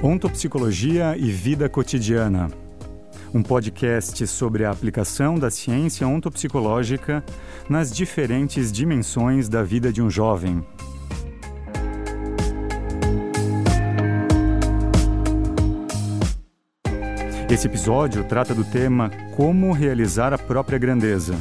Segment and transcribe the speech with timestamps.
[0.00, 2.48] Ontopsicologia e Vida Cotidiana.
[3.34, 7.24] Um podcast sobre a aplicação da ciência ontopsicológica
[7.68, 10.64] nas diferentes dimensões da vida de um jovem.
[17.50, 21.34] Esse episódio trata do tema Como realizar a própria grandeza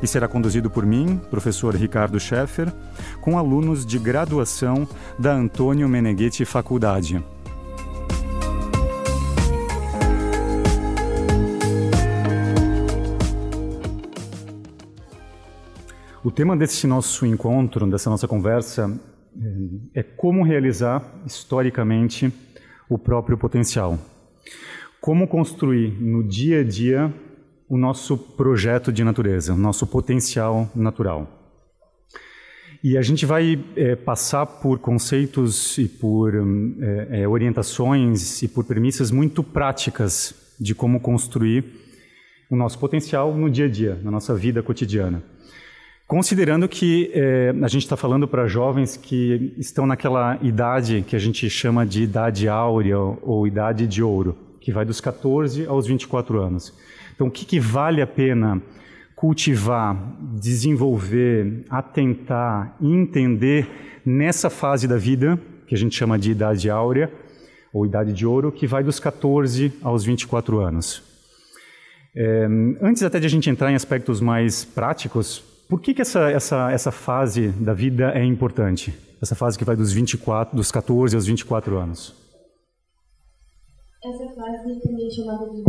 [0.00, 2.72] e será conduzido por mim, professor Ricardo Scheffer,
[3.20, 4.86] com alunos de graduação
[5.18, 7.22] da Antônio Meneghetti Faculdade.
[16.24, 18.96] O tema desse nosso encontro, dessa nossa conversa,
[19.92, 22.32] é, é como realizar historicamente
[22.88, 23.98] o próprio potencial.
[25.00, 27.12] Como construir no dia a dia
[27.68, 31.26] o nosso projeto de natureza, o nosso potencial natural.
[32.84, 36.34] E a gente vai é, passar por conceitos e por
[37.10, 41.64] é, orientações e por premissas muito práticas de como construir
[42.48, 45.20] o nosso potencial no dia a dia, na nossa vida cotidiana.
[46.06, 51.18] Considerando que é, a gente está falando para jovens que estão naquela idade que a
[51.18, 56.40] gente chama de idade áurea ou idade de ouro, que vai dos 14 aos 24
[56.40, 56.74] anos.
[57.14, 58.60] Então, o que, que vale a pena
[59.22, 59.96] cultivar,
[60.40, 63.68] desenvolver, atentar, entender
[64.04, 67.10] nessa fase da vida, que a gente chama de idade áurea,
[67.72, 71.02] ou idade de ouro, que vai dos 14 aos 24 anos.
[72.14, 72.46] É,
[72.82, 76.70] antes até de a gente entrar em aspectos mais práticos, por que, que essa, essa,
[76.70, 78.92] essa fase da vida é importante?
[79.22, 82.14] Essa fase que vai dos 24, dos 14 aos 24 anos.
[84.04, 85.62] Essa fase, também chamada de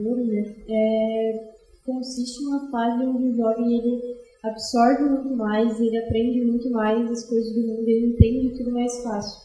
[0.00, 1.50] ouro, né, é,
[1.84, 4.00] consiste uma fase onde o jovem ele
[4.44, 9.02] absorve muito mais, ele aprende muito mais as coisas do mundo, ele entende tudo mais
[9.02, 9.40] fácil.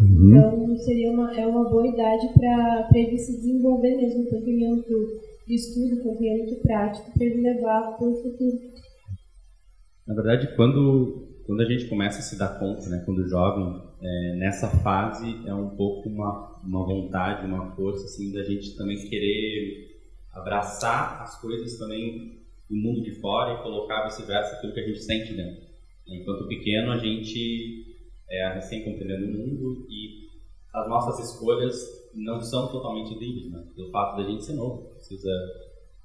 [0.00, 0.28] Uhum.
[0.28, 4.92] Então, seria uma, é uma boa idade para ele se desenvolver mesmo, tanto em âmbito
[5.46, 8.72] de estudo quanto em âmbito prático, para ele levar para o futuro.
[10.06, 14.36] Na verdade, quando, quando a gente começa a se dar conta, né, quando jovem, é,
[14.36, 20.00] nessa fase é um pouco uma, uma vontade, uma força assim, da gente também querer
[20.32, 25.02] abraçar as coisas também do mundo de fora e colocar vice-versa aquilo que a gente
[25.02, 25.62] sente dentro.
[26.06, 27.96] Enquanto pequeno, a gente
[28.28, 30.30] é recém compreendendo o mundo e
[30.72, 31.76] as nossas escolhas
[32.14, 33.64] não são totalmente livres, né?
[33.74, 35.30] pelo fato da gente ser novo, precisa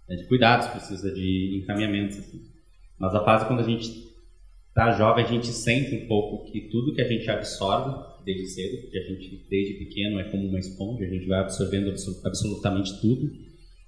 [0.07, 2.19] né, de cuidados, precisa de encaminhamentos.
[2.19, 2.56] Assim.
[2.99, 4.07] Mas a fase quando a gente
[4.69, 8.81] está jovem, a gente sente um pouco que tudo que a gente absorve desde cedo,
[8.81, 11.93] porque a gente desde pequeno é como uma esponja, a gente vai absorvendo
[12.23, 13.31] absolutamente tudo.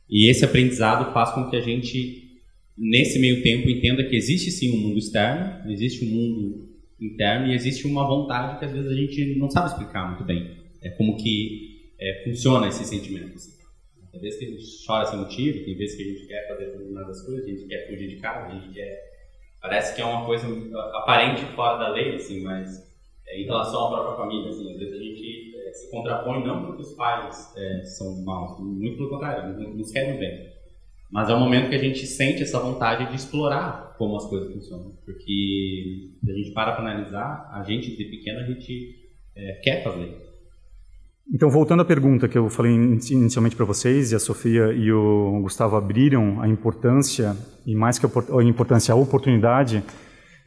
[0.10, 2.40] E esse aprendizado faz com que a gente,
[2.78, 7.54] nesse meio tempo, entenda que existe sim um mundo externo, existe um mundo interno e
[7.54, 10.58] existe uma vontade que às vezes a gente não sabe explicar muito bem.
[10.82, 13.36] É como que é, funciona esse sentimento.
[13.36, 13.59] Assim.
[14.12, 16.66] Tem vezes que a gente chora sem motivo, tem vezes que a gente quer fazer
[16.66, 19.10] determinadas coisas, a gente quer fugir de casa, a gente quer.
[19.62, 20.48] Parece que é uma coisa
[20.96, 22.90] aparente fora da lei, assim, mas
[23.28, 26.66] é, em relação à própria família, assim, às vezes a gente é, se contrapõe não
[26.66, 30.50] porque os pais é, são maus, muito pelo contrário, eles nos querem bem.
[31.12, 34.54] Mas é o momento que a gente sente essa vontade de explorar como as coisas
[34.54, 34.92] funcionam.
[35.04, 38.96] Porque se a gente para para analisar, a gente de pequeno a gente
[39.36, 40.29] é, quer fazer.
[41.32, 45.42] Então, voltando à pergunta que eu falei inicialmente para vocês, e a Sofia e o
[45.44, 49.84] Gustavo abriram a importância, e mais que a importância, a oportunidade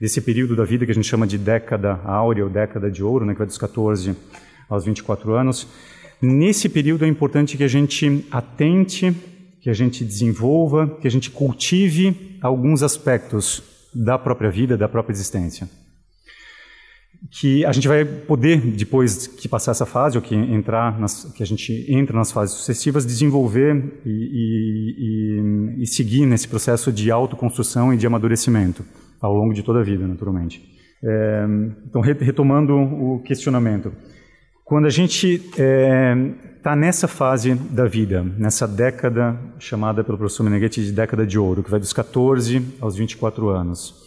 [0.01, 3.25] desse período da vida que a gente chama de década áurea ou década de ouro,
[3.25, 4.17] né, que vai dos 14
[4.69, 5.69] aos 24 anos.
[6.21, 9.15] Nesse período é importante que a gente atente,
[9.61, 13.63] que a gente desenvolva, que a gente cultive alguns aspectos
[13.95, 15.69] da própria vida, da própria existência
[17.31, 21.43] que a gente vai poder, depois que passar essa fase, ou que, entrar nas, que
[21.43, 24.11] a gente entra nas fases sucessivas, desenvolver e,
[25.79, 28.85] e, e, seguir nesse processo de autoconstrução e de amadurecimento
[29.21, 30.63] ao longo de toda a vida, naturalmente.
[31.05, 31.45] É,
[31.87, 33.93] então, retomando o questionamento,
[34.65, 40.83] quando a gente está é, nessa fase da vida, nessa década chamada pelo professor Meneghetti
[40.83, 44.02] de década de ouro, que vai dos 14 aos 24 anos,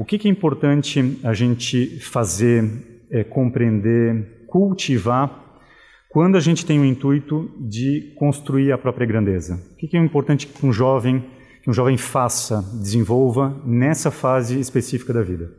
[0.00, 2.64] o que, que é importante a gente fazer,
[3.10, 5.60] é, compreender, cultivar
[6.08, 9.56] quando a gente tem o intuito de construir a própria grandeza?
[9.72, 11.22] O que, que é importante que um jovem,
[11.62, 15.54] que um jovem faça, desenvolva nessa fase específica da vida?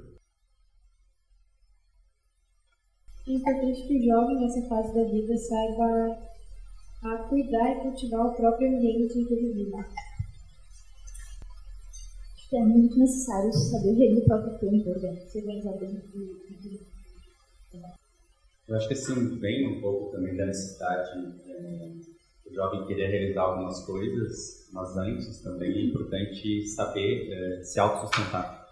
[3.27, 6.17] É importante que o jovem, nessa fase da vida, saiba
[7.03, 9.71] a cuidar e cultivar o próprio ambiente em que ele vive
[12.51, 15.15] que é muito necessário saber gerir o próprio tempo, né?
[15.25, 16.81] se organizar bem e,
[18.67, 21.91] Eu acho que assim, vem um pouco também da necessidade é,
[22.43, 28.67] do jovem querer realizar algumas coisas, mas antes também é importante saber é, se autossustentar.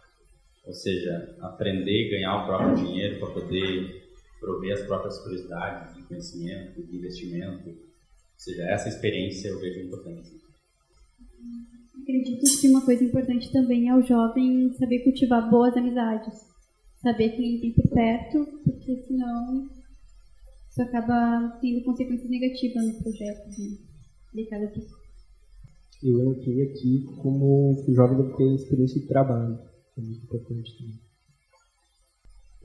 [0.65, 4.09] Ou seja, aprender ganhar o próprio dinheiro para poder
[4.41, 7.69] prover as próprias curiosidades de conhecimento, de investimento.
[7.69, 7.75] Ou
[8.35, 10.37] seja, essa experiência eu vejo importante.
[12.09, 16.33] Acredito que uma coisa importante também é o jovem saber cultivar boas amizades.
[17.03, 19.69] Saber quem tem por perto, porque senão
[20.67, 23.77] isso acaba tendo consequências negativas no projeto de,
[24.33, 25.00] de cada pessoa.
[26.01, 29.59] Eu entrei aqui como o jovem deve ter experiência de trabalho,
[29.95, 31.00] é muito importante também.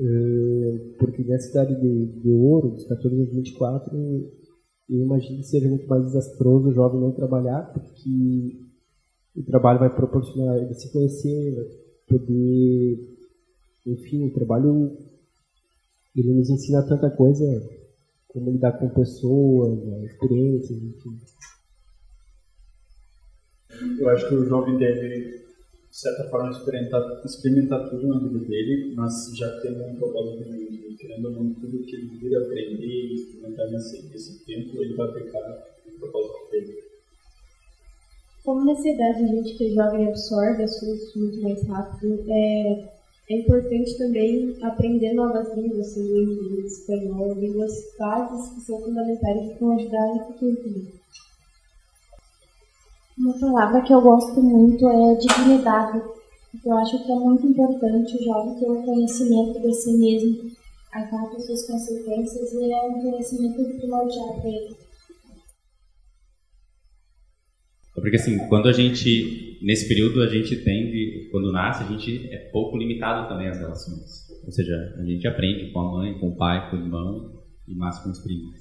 [0.00, 3.94] Uh, porque nessa cidade de, de Ouro, dos 14 aos 24,
[4.88, 8.63] eu imagino que seja muito mais desastroso o jovem não trabalhar, porque
[9.36, 11.64] o trabalho vai proporcionar ele se conhecer, vai
[12.08, 13.14] poder.
[13.86, 14.96] Enfim, o trabalho
[16.16, 17.44] ele nos ensina tanta coisa
[18.28, 21.18] como lidar com pessoas, né, experiências, enfim.
[23.98, 25.30] Eu acho que o jovem deve,
[25.90, 30.74] de certa forma, experimentar, experimentar tudo na vida dele, mas já tem um propósito de.
[30.94, 35.08] Querendo ou não, tudo que ele vir aprender e experimentar nesse, nesse tempo, ele vai
[35.08, 36.93] aplicar no propósito dele.
[38.44, 42.88] Como nessa idade a gente que é jovem absorve as coisas muito mais rápido, é,
[43.30, 49.54] é importante também aprender novas línguas, seja inglês, espanhol, línguas básicas que são fundamentais e
[49.58, 50.92] vão ajudar futuro também.
[53.16, 56.02] Uma palavra que eu gosto muito é dignidade.
[56.62, 60.50] Eu acho que é muito importante o jovem ter o um conhecimento de si mesmo,
[61.30, 64.83] com suas consequências e é um conhecimento primordial para ele.
[68.04, 72.36] Porque assim, quando a gente, nesse período, a gente tende, quando nasce, a gente é
[72.52, 74.28] pouco limitado também às relações.
[74.44, 77.74] Ou seja, a gente aprende com a mãe, com o pai, com o irmão e
[77.74, 78.60] mais com os primos.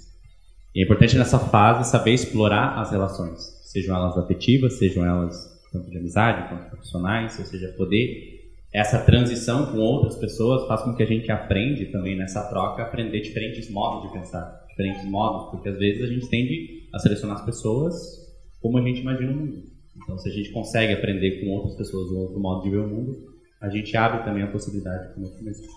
[0.74, 5.36] E é importante nessa fase saber explorar as relações, sejam elas afetivas, sejam elas
[5.74, 8.40] tanto de amizade quanto profissionais, ou seja, poder
[8.74, 13.20] essa transição com outras pessoas faz com que a gente aprende também nessa troca aprender
[13.20, 17.46] diferentes modos de pensar, diferentes modos, porque às vezes a gente tende a selecionar as
[17.46, 18.23] pessoas
[18.64, 19.64] como a gente imagina o mundo.
[19.96, 22.88] Então, se a gente consegue aprender com outras pessoas um outro modo de ver o
[22.88, 23.16] mundo,
[23.62, 25.68] a gente abre também a possibilidade de nós mesmos.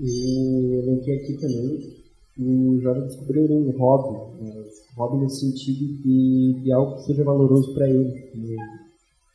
[0.00, 1.98] E eu lembro aqui também
[2.38, 4.64] o jovem descobriu um hobby, um
[4.96, 8.30] hobby no sentido de, de algo que seja valoroso para ele.
[8.32, 8.58] Eu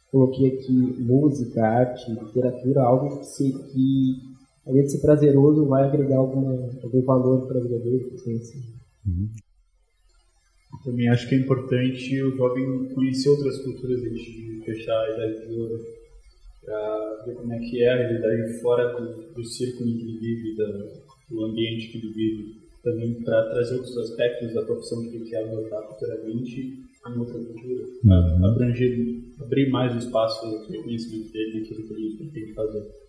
[0.09, 4.21] coloquei aqui música, arte, literatura, algo que, se, que
[4.65, 6.51] além de ser prazeroso, vai agregar alguma,
[6.81, 8.13] algum valor para a vida dele.
[8.15, 8.63] Assim.
[9.05, 9.29] Uhum.
[10.83, 15.47] Também acho que é importante o jovem conhecer outras culturas antes de fechar a idade
[15.47, 15.79] de ouro,
[16.65, 20.19] para ver como é que é a realidade fora do, do círculo em que ele
[20.19, 20.67] vive, da,
[21.29, 25.43] do ambiente que ele vive, também para trazer outros aspectos da profissão que ele quer
[25.43, 28.45] adotar futuramente em outra cultura, uhum.
[28.45, 33.02] abranger, abrir mais o espaço de conhecimento dele naquilo que ele tem que fazer.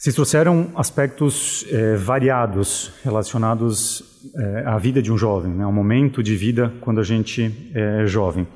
[0.00, 6.22] Vocês trouxeram aspectos é, variados relacionados é, à vida de um jovem, né, ao momento
[6.22, 8.46] de vida quando a gente é jovem.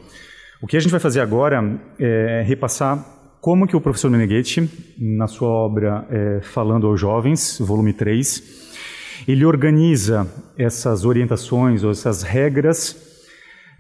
[0.63, 1.61] O que a gente vai fazer agora
[1.99, 3.05] é repassar
[3.41, 9.45] como que o professor Meneghetti, na sua obra é, Falando aos Jovens, volume 3, ele
[9.45, 12.97] organiza essas orientações ou essas regras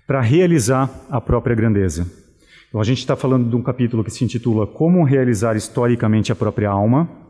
[0.04, 2.10] para realizar a própria grandeza.
[2.68, 6.34] Então, a gente está falando de um capítulo que se intitula Como realizar historicamente a
[6.34, 7.21] própria alma,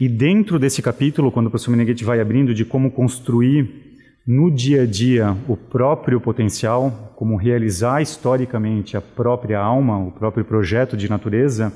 [0.00, 3.84] e dentro desse capítulo, quando o professor Meneghetti vai abrindo de como construir
[4.26, 10.44] no dia a dia o próprio potencial, como realizar historicamente a própria alma, o próprio
[10.44, 11.72] projeto de natureza,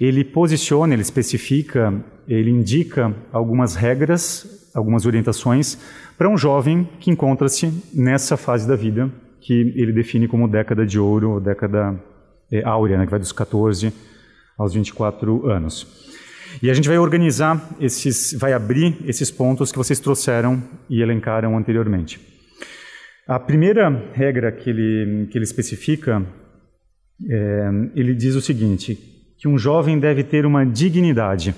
[0.00, 1.92] ele posiciona, ele especifica,
[2.28, 5.78] ele indica algumas regras, algumas orientações
[6.16, 9.10] para um jovem que encontra-se nessa fase da vida
[9.42, 12.00] que ele define como década de ouro, ou década
[12.50, 13.92] é, áurea, né, que vai dos 14
[14.56, 16.11] aos 24 anos.
[16.60, 21.56] E a gente vai organizar esses, vai abrir esses pontos que vocês trouxeram e elencaram
[21.56, 22.20] anteriormente.
[23.26, 26.26] A primeira regra que ele, que ele especifica,
[27.30, 28.98] é, ele diz o seguinte,
[29.38, 31.54] que um jovem deve ter uma dignidade,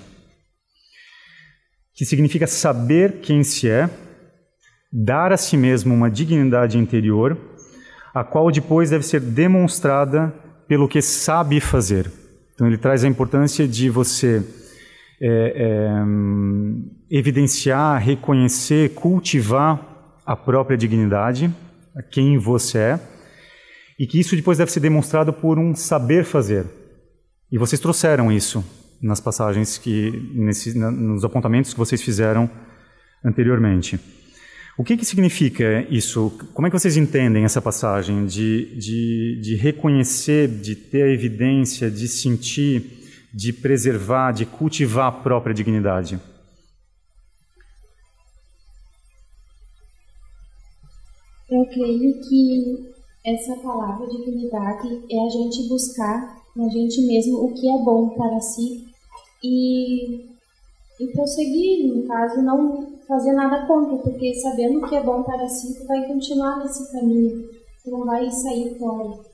[1.94, 3.88] que significa saber quem se é,
[4.92, 7.36] dar a si mesmo uma dignidade interior,
[8.14, 10.32] a qual depois deve ser demonstrada
[10.68, 12.10] pelo que sabe fazer.
[12.54, 14.42] Então ele traz a importância de você
[15.20, 16.04] é, é,
[17.10, 21.52] evidenciar, reconhecer, cultivar a própria dignidade,
[22.10, 23.00] quem você é,
[23.98, 26.66] e que isso depois deve ser demonstrado por um saber fazer.
[27.50, 28.64] E vocês trouxeram isso
[29.00, 32.50] nas passagens que, nesse, nos apontamentos que vocês fizeram
[33.24, 34.00] anteriormente.
[34.76, 36.36] O que, que significa isso?
[36.52, 41.88] Como é que vocês entendem essa passagem de, de, de reconhecer, de ter a evidência,
[41.88, 43.03] de sentir,
[43.34, 46.20] de preservar, de cultivar a própria dignidade?
[51.50, 52.94] Eu creio que
[53.26, 58.40] essa palavra dignidade é a gente buscar na gente mesmo o que é bom para
[58.40, 58.86] si
[59.42, 60.26] e,
[61.00, 65.76] e prosseguir, no caso, não fazer nada contra, porque sabendo que é bom para si,
[65.78, 67.48] tu vai continuar nesse caminho,
[67.82, 69.33] tu não vai sair fora.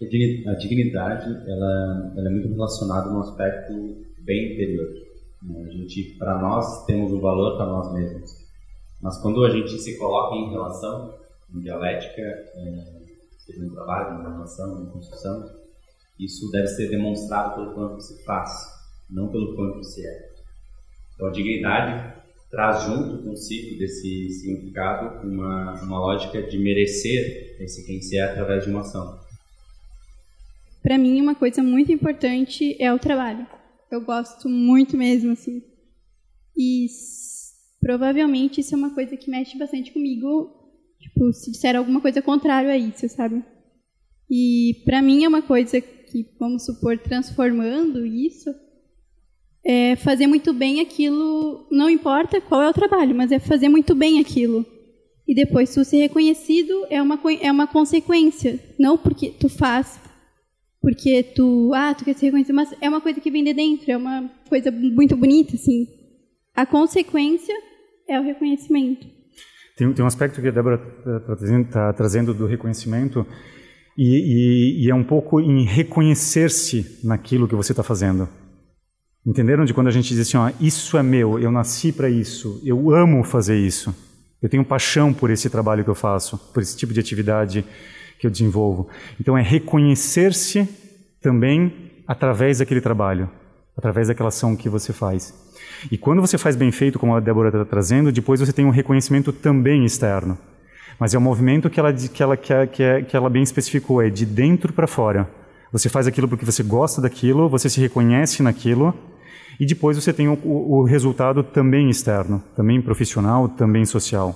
[0.00, 3.72] A dignidade, ela, ela é muito relacionada no aspecto
[4.20, 4.88] bem interior.
[5.42, 5.64] Né?
[5.66, 8.46] A gente, para nós, temos um valor para nós mesmos.
[9.02, 11.14] Mas quando a gente se coloca em relação,
[11.54, 12.84] em dialética, é,
[13.38, 15.50] seja no trabalho, na relação, na construção,
[16.18, 18.50] isso deve ser demonstrado pelo quanto se faz,
[19.10, 20.30] não pelo quanto se é.
[21.14, 22.18] Então, a dignidade
[22.50, 28.64] traz junto consigo desse significado uma, uma lógica de merecer esse quem se é através
[28.64, 29.18] de uma ação.
[30.82, 33.46] Para mim, uma coisa muito importante é o trabalho.
[33.90, 35.62] Eu gosto muito mesmo, assim.
[36.56, 36.86] E
[37.80, 40.50] provavelmente isso é uma coisa que mexe bastante comigo,
[40.98, 43.42] tipo, se disser alguma coisa contrária a isso, sabe?
[44.30, 48.54] E para mim é uma coisa que, vamos supor, transformando isso,
[49.64, 53.94] é fazer muito bem aquilo, não importa qual é o trabalho, mas é fazer muito
[53.94, 54.66] bem aquilo.
[55.26, 60.00] E depois tu ser reconhecido é uma, é uma consequência, não porque tu faz,
[60.88, 63.92] porque tu, ah, tu quer ser reconhecido, mas é uma coisa que vem de dentro,
[63.92, 65.86] é uma coisa muito bonita, assim.
[66.56, 67.54] A consequência
[68.08, 69.06] é o reconhecimento.
[69.76, 70.80] Tem, tem um aspecto que a Débora
[71.36, 73.26] está tá trazendo do reconhecimento,
[73.98, 74.06] e,
[74.78, 78.26] e, e é um pouco em reconhecer-se naquilo que você está fazendo.
[79.26, 82.62] Entenderam de quando a gente diz assim, ó, isso é meu, eu nasci para isso,
[82.64, 83.94] eu amo fazer isso,
[84.40, 87.62] eu tenho paixão por esse trabalho que eu faço, por esse tipo de atividade
[88.18, 88.88] que eu desenvolvo.
[89.20, 90.68] Então é reconhecer-se
[91.20, 93.30] também através daquele trabalho,
[93.76, 95.34] através daquela ação que você faz.
[95.90, 98.70] E quando você faz bem feito, como a Débora está trazendo, depois você tem um
[98.70, 100.36] reconhecimento também externo.
[100.98, 104.10] Mas é um movimento que ela, que ela, que, que, que ela bem especificou, é
[104.10, 105.30] de dentro para fora.
[105.70, 108.92] Você faz aquilo porque você gosta daquilo, você se reconhece naquilo,
[109.60, 114.34] e depois você tem o, o, resultado também externo, também profissional, também social.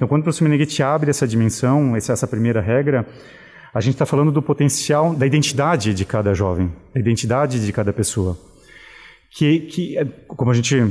[0.00, 3.06] Então, quando o professor Meneghetti abre essa dimensão, essa, primeira regra,
[3.74, 7.92] a gente está falando do potencial, da identidade de cada jovem, da identidade de cada
[7.92, 8.34] pessoa.
[9.30, 10.84] Que, que é, como a gente é,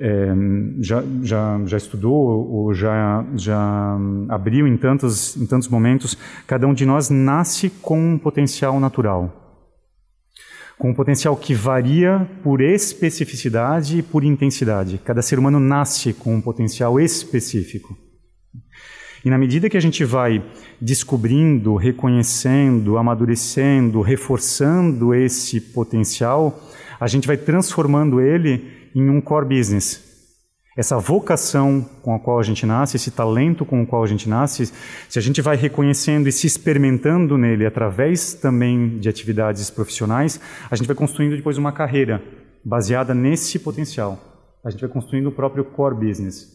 [0.00, 0.34] é,
[0.80, 3.98] já, já, já estudou ou já, já
[4.30, 6.16] abriu em tantos, em tantos momentos,
[6.46, 9.42] cada um de nós nasce com um potencial natural
[10.76, 14.98] com um potencial que varia por especificidade e por intensidade.
[14.98, 17.96] Cada ser humano nasce com um potencial específico.
[19.24, 20.44] E na medida que a gente vai
[20.80, 26.60] descobrindo, reconhecendo, amadurecendo, reforçando esse potencial,
[27.00, 30.04] a gente vai transformando ele em um core business,
[30.76, 34.28] essa vocação com a qual a gente nasce, esse talento com o qual a gente
[34.28, 34.72] nasce,
[35.08, 40.40] se a gente vai reconhecendo e se experimentando nele através também de atividades profissionais,
[40.70, 42.22] a gente vai construindo depois uma carreira
[42.64, 44.18] baseada nesse potencial.
[44.64, 46.53] A gente vai construindo o próprio core business.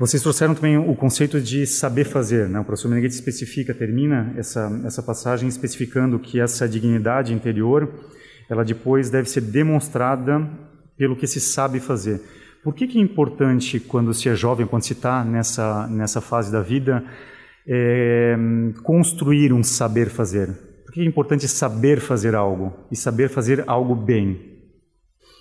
[0.00, 2.48] Vocês trouxeram também o conceito de saber fazer.
[2.48, 2.58] Né?
[2.58, 7.86] O professor Meneghetti especifica, termina essa, essa passagem especificando que essa dignidade interior,
[8.48, 10.48] ela depois deve ser demonstrada
[10.96, 12.18] pelo que se sabe fazer.
[12.64, 16.50] Por que, que é importante, quando se é jovem, quando se está nessa, nessa fase
[16.50, 17.04] da vida,
[17.68, 18.34] é,
[18.82, 20.48] construir um saber fazer?
[20.82, 24.49] Por que é importante saber fazer algo e saber fazer algo bem?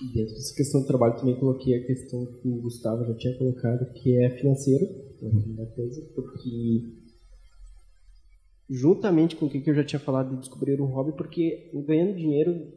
[0.02, 3.92] Dentro dessa questão do trabalho, também coloquei a questão que o Gustavo já tinha colocado,
[3.94, 7.00] que é financeiro, a primeira coisa, porque
[8.70, 12.72] juntamente com o que eu já tinha falado de descobrir um hobby, porque ganhando dinheiro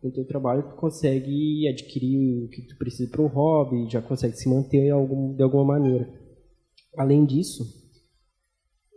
[0.00, 4.00] com o teu trabalho tu consegue adquirir o que tu precisa para um hobby, já
[4.00, 6.08] consegue se manter algum, de alguma maneira.
[6.96, 7.64] Além disso,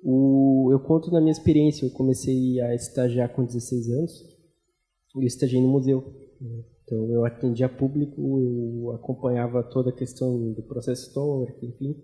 [0.04, 4.24] o, eu conto na minha experiência, eu comecei a estagiar com 16 anos,
[5.16, 6.14] eu estagiei no museu.
[6.86, 11.96] Então eu atendia público, eu acompanhava toda a questão do processo histórico, enfim.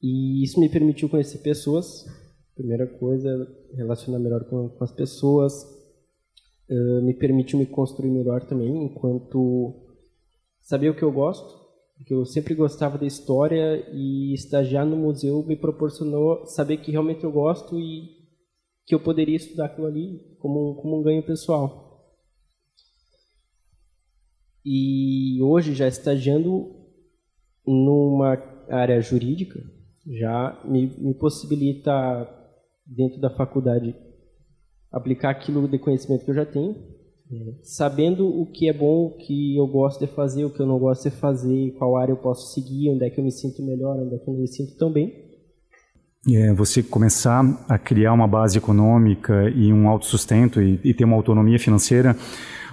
[0.00, 2.06] E isso me permitiu conhecer pessoas,
[2.54, 3.28] primeira coisa,
[3.74, 5.64] relacionar melhor com, com as pessoas,
[6.70, 9.88] uh, me permitiu me construir melhor também, enquanto
[10.60, 11.58] saber o que eu gosto,
[11.96, 17.24] porque eu sempre gostava da história e estagiar no museu me proporcionou saber que realmente
[17.24, 18.16] eu gosto e
[18.86, 21.87] que eu poderia estudar aquilo ali como, como um ganho pessoal.
[24.64, 26.74] E hoje, já estagiando
[27.66, 29.60] numa área jurídica,
[30.06, 32.28] já me, me possibilita,
[32.86, 33.94] dentro da faculdade,
[34.90, 36.76] aplicar aquilo de conhecimento que eu já tenho,
[37.62, 40.78] sabendo o que é bom, o que eu gosto de fazer, o que eu não
[40.78, 43.96] gosto de fazer, qual área eu posso seguir, onde é que eu me sinto melhor,
[43.98, 45.28] onde é que eu não me sinto tão bem.
[46.30, 51.16] É, você começar a criar uma base econômica e um autossustento e, e ter uma
[51.16, 52.16] autonomia financeira,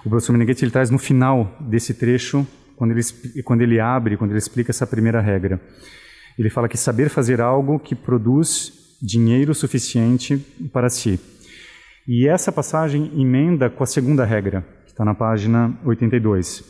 [0.05, 2.45] o professor Meneghetti ele traz no final desse trecho,
[2.75, 3.01] quando ele,
[3.43, 5.59] quando ele abre, quando ele explica essa primeira regra.
[6.37, 10.37] Ele fala que saber fazer algo que produz dinheiro suficiente
[10.71, 11.19] para si.
[12.07, 16.63] E essa passagem emenda com a segunda regra, que está na página 82.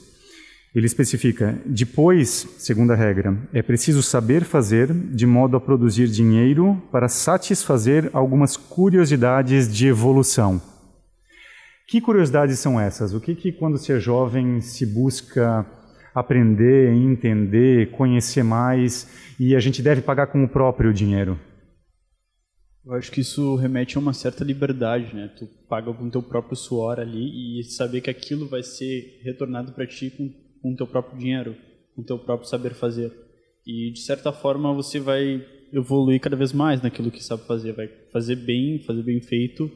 [0.74, 7.10] Ele especifica: depois, segunda regra, é preciso saber fazer de modo a produzir dinheiro para
[7.10, 10.75] satisfazer algumas curiosidades de evolução.
[11.88, 13.14] Que curiosidades são essas?
[13.14, 15.66] O que, que quando se é jovem se busca
[16.16, 21.40] aprender, entender, conhecer mais e a gente deve pagar com o próprio dinheiro?
[22.84, 25.28] Eu acho que isso remete a uma certa liberdade, né?
[25.38, 29.86] Tu paga com teu próprio suor ali e saber que aquilo vai ser retornado para
[29.86, 31.56] ti com, o teu próprio dinheiro,
[31.96, 33.12] com teu próprio saber fazer.
[33.66, 37.88] E de certa forma você vai evoluir cada vez mais naquilo que sabe fazer, vai
[38.12, 39.70] fazer bem, fazer bem feito.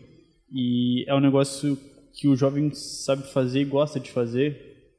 [0.51, 1.77] E é um negócio
[2.13, 4.91] que o jovem sabe fazer e gosta de fazer.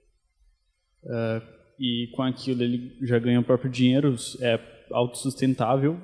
[1.02, 5.98] Uh, e com aquilo ele já ganha o próprio dinheiro, é autossustentável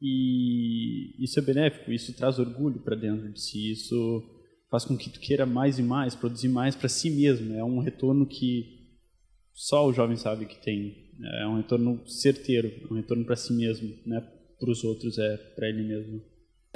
[0.00, 4.24] e isso é benéfico, isso traz orgulho para dentro de si, isso
[4.70, 7.54] faz com que tu queira mais e mais, produzir mais para si mesmo.
[7.54, 8.78] É um retorno que
[9.52, 11.08] só o jovem sabe que tem.
[11.40, 14.20] É um retorno certeiro, é um retorno para si mesmo, né?
[14.58, 16.22] Para os outros é para ele mesmo.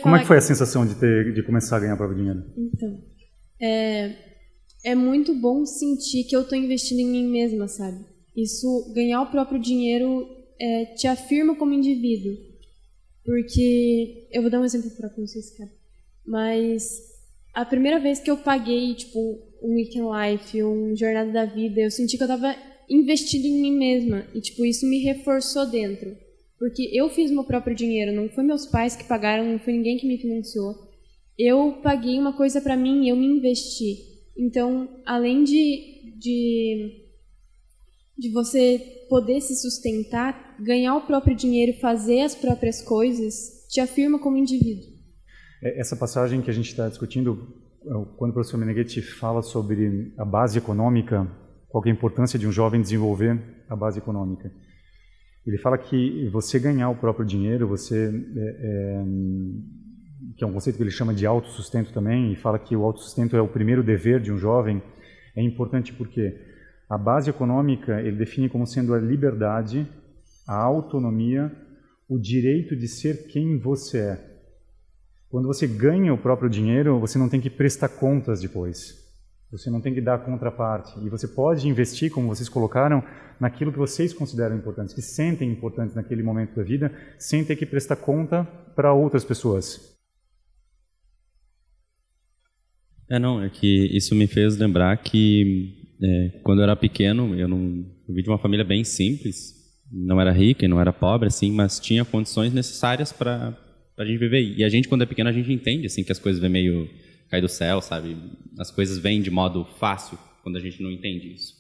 [0.01, 2.45] Como é que foi a sensação de ter de começar a ganhar próprio dinheiro?
[2.57, 3.05] Então,
[3.63, 4.15] é,
[4.85, 8.05] é muito bom sentir que eu estou investindo em mim mesma, sabe?
[8.37, 10.27] Isso, ganhar o próprio dinheiro
[10.61, 12.37] é, te afirma como indivíduo.
[13.25, 14.91] Porque eu vou dar um exemplo
[15.27, 15.71] sei se quer.
[16.27, 17.01] Mas
[17.55, 21.91] a primeira vez que eu paguei, tipo, um Weekend Life, um Jornada da Vida, eu
[21.91, 22.57] senti que eu estava
[22.89, 24.27] investindo em mim mesma.
[24.35, 26.17] E, tipo, isso me reforçou dentro.
[26.59, 29.99] Porque eu fiz meu próprio dinheiro, não foi meus pais que pagaram, não foi ninguém
[29.99, 30.92] que me financiou.
[31.39, 33.97] Eu paguei uma coisa para mim eu me investi.
[34.37, 37.05] Então, além de, de,
[38.19, 44.19] de você poder se sustentar, ganhar o próprio dinheiro, fazer as próprias coisas, te afirma
[44.19, 44.91] como indivíduo.
[45.63, 47.49] É, essa passagem que a gente está discutindo,
[47.85, 51.31] é, quando o professor Meneghetti fala sobre a base econômica,
[51.69, 54.53] qual é a importância de um jovem desenvolver a base econômica.
[55.47, 59.05] Ele fala que você ganhar o próprio dinheiro, você é, é,
[60.37, 63.37] que é um conceito que ele chama de autossustento também, e fala que o autossustento
[63.37, 64.83] é o primeiro dever de um jovem,
[65.35, 66.39] é importante porque
[66.89, 69.89] a base econômica ele define como sendo a liberdade,
[70.47, 71.51] a autonomia,
[72.09, 74.33] o direito de ser quem você é.
[75.31, 79.01] Quando você ganha o próprio dinheiro, você não tem que prestar contas depois.
[79.51, 80.99] Você não tem que dar contraparte.
[81.05, 83.03] E você pode investir, como vocês colocaram,
[83.41, 87.65] naquilo que vocês consideram importante, que sentem importante naquele momento da vida, sem ter que
[87.65, 88.45] prestar conta
[88.77, 89.92] para outras pessoas.
[93.13, 97.47] É, não, é que isso me fez lembrar que é, quando eu era pequeno, eu
[97.47, 99.53] não eu vim de uma família bem simples,
[99.93, 103.55] não era rica e não era pobre, assim, mas tinha condições necessárias para
[103.99, 104.41] a gente viver.
[104.57, 106.89] E a gente, quando é pequeno, a gente entende assim que as coisas vêm meio
[107.31, 108.17] cair do céu, sabe?
[108.59, 111.53] As coisas vêm de modo fácil quando a gente não entende isso.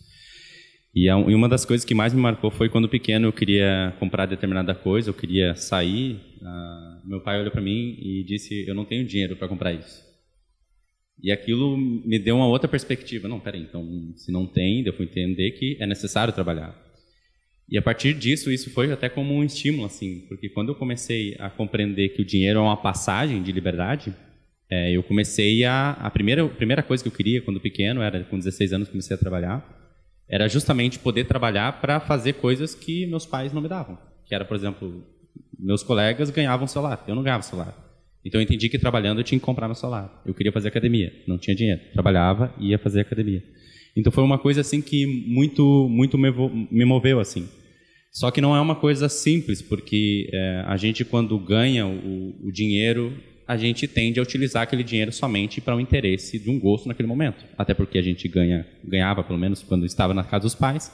[0.95, 4.25] E, é uma das coisas que mais me marcou foi quando pequeno eu queria comprar
[4.25, 6.15] determinada coisa, eu queria sair.
[6.41, 10.12] Uh, meu pai olhou para mim e disse: Eu não tenho dinheiro para comprar isso.
[11.23, 13.29] E aquilo me deu uma outra perspectiva.
[13.29, 16.77] Não, peraí, então, se não tem, eu fui entender que é necessário trabalhar.
[17.69, 21.37] E a partir disso, isso foi até como um estímulo, assim, porque quando eu comecei
[21.39, 24.13] a compreender que o dinheiro é uma passagem de liberdade,
[24.69, 25.93] é, eu comecei a.
[25.93, 29.15] A primeira, a primeira coisa que eu queria quando pequeno, era com 16 anos comecei
[29.15, 29.63] a trabalhar,
[30.29, 33.99] era justamente poder trabalhar para fazer coisas que meus pais não me davam.
[34.25, 35.07] Que era, por exemplo,
[35.59, 37.77] meus colegas ganhavam celular, eu não ganhava celular.
[38.25, 40.23] Então eu entendi que trabalhando eu tinha que comprar meu celular.
[40.25, 41.81] Eu queria fazer academia, não tinha dinheiro.
[41.93, 43.43] Trabalhava e ia fazer academia.
[43.97, 47.49] Então foi uma coisa assim que muito muito me moveu assim.
[48.13, 52.53] Só que não é uma coisa simples, porque é, a gente quando ganha o, o,
[52.53, 53.17] dinheiro,
[53.49, 56.87] a gente tende a utilizar aquele dinheiro somente para o um interesse de um gosto
[56.87, 57.43] naquele momento.
[57.57, 60.93] Até porque a gente ganha, ganhava, pelo menos quando estava na casa dos pais,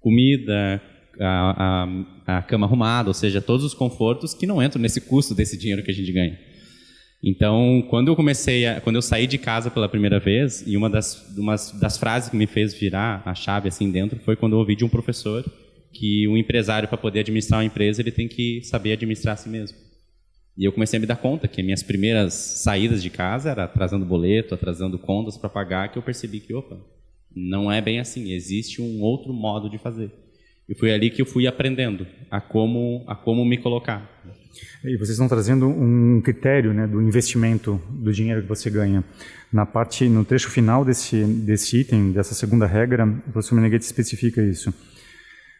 [0.00, 0.82] comida,
[1.20, 1.86] a,
[2.26, 5.56] a, a cama arrumada, ou seja, todos os confortos que não entram nesse custo desse
[5.56, 6.36] dinheiro que a gente ganha.
[7.22, 10.88] Então, quando eu comecei, a, quando eu saí de casa pela primeira vez, e uma
[10.88, 11.26] das,
[11.80, 14.84] das frases que me fez virar a chave assim dentro foi quando eu ouvi de
[14.84, 15.44] um professor
[15.92, 19.48] que um empresário para poder administrar uma empresa ele tem que saber administrar a si
[19.48, 19.76] mesmo.
[20.56, 24.04] E eu comecei a me dar conta que minhas primeiras saídas de casa era atrasando
[24.04, 26.76] boleto, atrasando contas para pagar, que eu percebi que opa,
[27.34, 28.32] não é bem assim.
[28.32, 30.10] Existe um outro modo de fazer.
[30.68, 34.20] E foi ali que eu fui aprendendo a como a como me colocar.
[34.84, 39.04] E vocês estão trazendo um critério né, do investimento do dinheiro que você ganha.
[39.52, 44.42] Na parte, no trecho final desse, desse item, dessa segunda regra, o professor Meneghetti especifica
[44.42, 44.72] isso.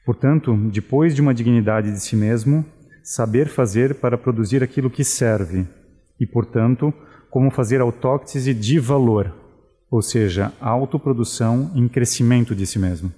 [0.05, 2.65] Portanto, depois de uma dignidade de si mesmo,
[3.03, 5.67] saber fazer para produzir aquilo que serve.
[6.21, 6.93] E, portanto,
[7.31, 9.35] como fazer autóctese de valor,
[9.91, 13.13] ou seja, autoprodução em crescimento de si mesmo.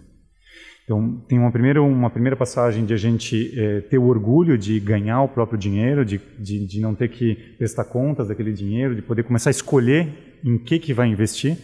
[0.91, 4.81] Então, tem uma primeira, uma primeira passagem de a gente é, ter o orgulho de
[4.81, 9.01] ganhar o próprio dinheiro, de, de, de, não ter que prestar contas daquele dinheiro, de
[9.01, 11.57] poder começar a escolher em que, que vai investir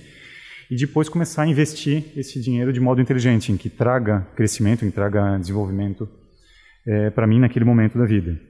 [0.70, 4.90] e depois começar a investir esse dinheiro de modo inteligente, em que traga crescimento, em
[4.90, 6.08] que traga desenvolvimento
[6.86, 8.40] é, para mim naquele momento da vida.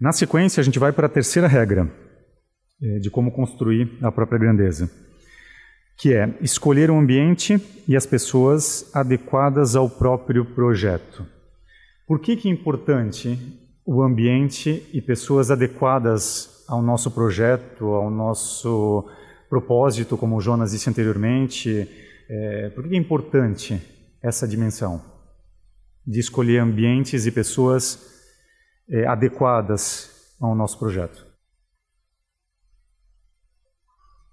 [0.00, 1.88] Na sequência, a gente vai para a terceira regra
[2.82, 5.05] é, de como construir a própria grandeza
[5.96, 11.26] que é escolher o ambiente e as pessoas adequadas ao próprio projeto.
[12.06, 13.38] Por que, que é importante
[13.84, 19.08] o ambiente e pessoas adequadas ao nosso projeto, ao nosso
[19.48, 21.88] propósito, como o Jonas disse anteriormente?
[22.28, 23.80] É, por que é importante
[24.22, 25.02] essa dimensão
[26.06, 27.98] de escolher ambientes e pessoas
[28.90, 31.24] é, adequadas ao nosso projeto?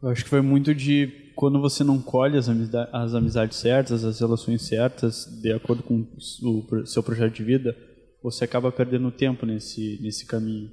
[0.01, 4.03] Eu acho que foi muito de quando você não colhe as, amizades, as amizades certas,
[4.03, 7.75] as relações certas, de acordo com o seu projeto de vida,
[8.21, 10.71] você acaba perdendo tempo nesse, nesse caminho.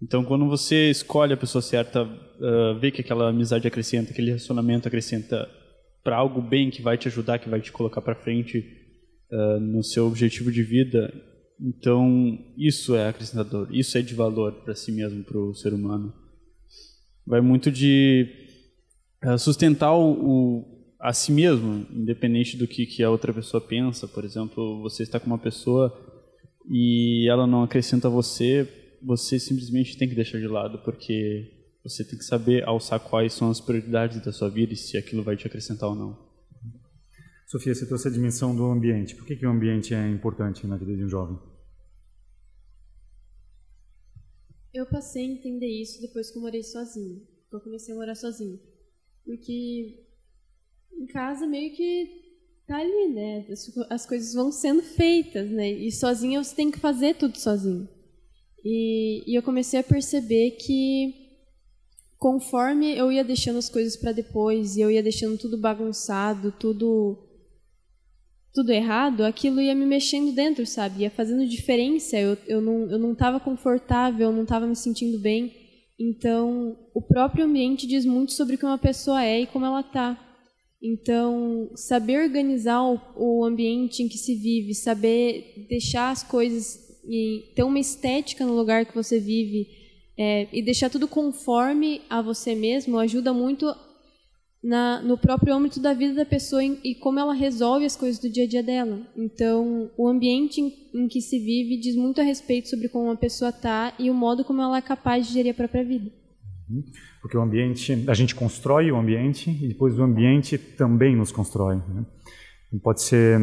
[0.00, 4.86] Então, quando você escolhe a pessoa certa, uh, vê que aquela amizade acrescenta, aquele relacionamento
[4.86, 5.48] acrescenta
[6.04, 8.64] para algo bem que vai te ajudar, que vai te colocar para frente
[9.30, 11.12] uh, no seu objetivo de vida,
[11.60, 16.14] então isso é acrescentador, isso é de valor para si mesmo, para o ser humano.
[17.26, 18.47] Vai muito de
[19.38, 24.06] sustentar o, o, a si mesmo, independente do que, que a outra pessoa pensa.
[24.06, 25.92] Por exemplo, você está com uma pessoa
[26.68, 28.68] e ela não acrescenta a você,
[29.02, 31.50] você simplesmente tem que deixar de lado, porque
[31.82, 35.22] você tem que saber alçar quais são as prioridades da sua vida e se aquilo
[35.22, 36.28] vai te acrescentar ou não.
[37.46, 39.16] Sofia, você trouxe a dimensão do ambiente.
[39.16, 41.38] Por que, que o ambiente é importante na vida de um jovem?
[44.74, 47.26] Eu passei a entender isso depois que eu morei sozinho.
[47.50, 48.60] Eu comecei a morar sozinho.
[49.28, 50.06] Porque
[50.90, 52.08] em casa meio que
[52.66, 53.44] tá ali, né?
[53.50, 55.70] As, as coisas vão sendo feitas, né?
[55.70, 57.86] E sozinha você tem que fazer tudo sozinho.
[58.64, 61.14] E, e eu comecei a perceber que
[62.16, 67.18] conforme eu ia deixando as coisas para depois e eu ia deixando tudo bagunçado, tudo
[68.54, 71.02] tudo errado, aquilo ia me mexendo dentro, sabe?
[71.02, 72.16] Ia fazendo diferença.
[72.16, 75.67] Eu, eu não eu não estava confortável, eu não estava me sentindo bem.
[75.98, 79.80] Então, o próprio ambiente diz muito sobre o que uma pessoa é e como ela
[79.80, 80.16] está.
[80.80, 82.80] Então, saber organizar
[83.16, 88.54] o, ambiente em que se vive, saber deixar as coisas e ter uma estética no
[88.54, 89.66] lugar que você vive
[90.16, 93.66] é, e deixar tudo conforme a você mesmo ajuda muito
[94.62, 98.28] na, no próprio âmbito da vida da pessoa e como ela resolve as coisas do
[98.28, 99.00] dia a dia dela.
[99.16, 103.16] Então, o ambiente em, em que se vive diz muito a respeito sobre como uma
[103.16, 106.10] pessoa está e o modo como ela é capaz de gerir a própria vida.
[106.68, 106.82] Uhum.
[107.22, 111.76] Porque o ambiente, a gente constrói o ambiente e depois o ambiente também nos constrói.
[111.76, 112.04] Né?
[112.82, 113.40] Pode ser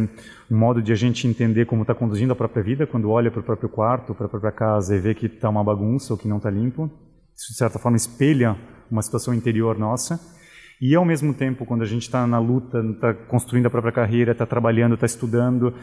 [0.52, 3.40] um modo de a gente entender como está conduzindo a própria vida, quando olha para
[3.40, 6.28] o próprio quarto, para a própria casa e vê que está uma bagunça ou que
[6.28, 6.92] não está limpo.
[7.36, 8.56] Isso, de certa forma, espelha
[8.90, 10.35] uma situação interior nossa
[10.82, 14.34] e ao mesmo tempo, quando a gente está na luta, está construindo a própria carreira,
[14.34, 15.74] está trabalhando, está estudando,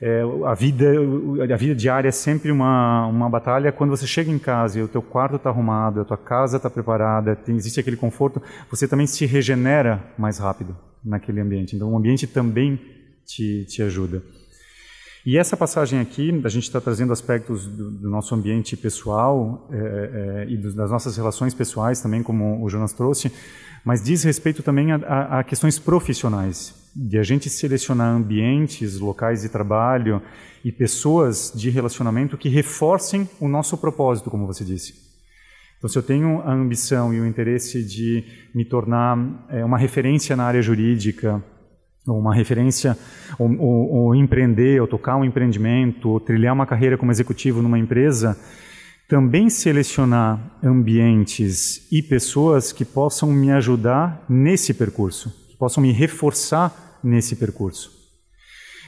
[0.00, 0.86] é, a vida,
[1.52, 3.72] a vida diária é sempre uma uma batalha.
[3.72, 6.68] Quando você chega em casa e o teu quarto está arrumado, a tua casa está
[6.68, 11.74] preparada, tem, existe aquele conforto, você também se regenera mais rápido naquele ambiente.
[11.76, 12.80] Então, o ambiente também
[13.24, 14.22] te te ajuda.
[15.24, 19.76] E essa passagem aqui, a gente está trazendo aspectos do, do, nosso ambiente pessoal é,
[19.76, 23.30] é, e das nossas relações pessoais também, como o Jonas trouxe,
[23.84, 29.42] mas diz respeito também a, a, a questões profissionais, de a gente selecionar ambientes, locais
[29.42, 30.20] de trabalho
[30.64, 34.94] e pessoas de relacionamento que reforcem o nosso propósito, como você disse.
[35.78, 40.34] Então, se eu tenho a ambição e o interesse de me tornar é, uma referência
[40.34, 41.42] na área jurídica,
[42.06, 42.96] uma referência,
[43.38, 47.78] ou, ou, ou, empreender, ou tocar um empreendimento, ou trilhar uma carreira como executivo numa
[47.78, 48.36] empresa,
[49.08, 56.98] também selecionar ambientes e pessoas que possam me ajudar nesse percurso, que possam me reforçar
[57.04, 57.90] nesse percurso.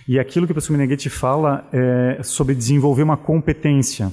[0.08, 4.12] E aquilo que o professor Meneghetti fala é sobre desenvolver uma competência,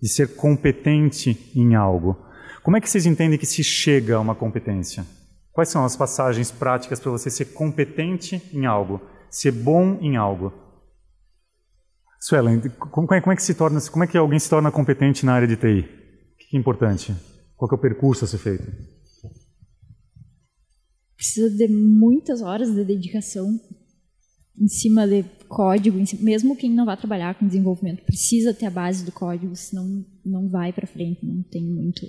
[0.00, 2.16] de ser competente em algo.
[2.62, 5.04] Como é que vocês entendem que se chega a uma competência?
[5.52, 10.52] Quais são as passagens práticas para você ser competente em algo, ser bom em algo?
[12.20, 15.24] Suelen, como é, como é, que se torna, como é que alguém se torna competente
[15.24, 15.80] na área de TI?
[15.80, 17.14] O que é importante?
[17.56, 18.64] Qual é o percurso a ser feito?
[21.16, 23.58] Precisa de muitas horas de dedicação
[24.58, 29.04] em cima de código, mesmo quem não vai trabalhar com desenvolvimento precisa ter a base
[29.04, 32.06] do código, senão não vai para frente, não tem muito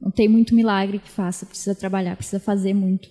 [0.00, 3.08] não tem muito milagre que faça, precisa trabalhar, precisa fazer muito.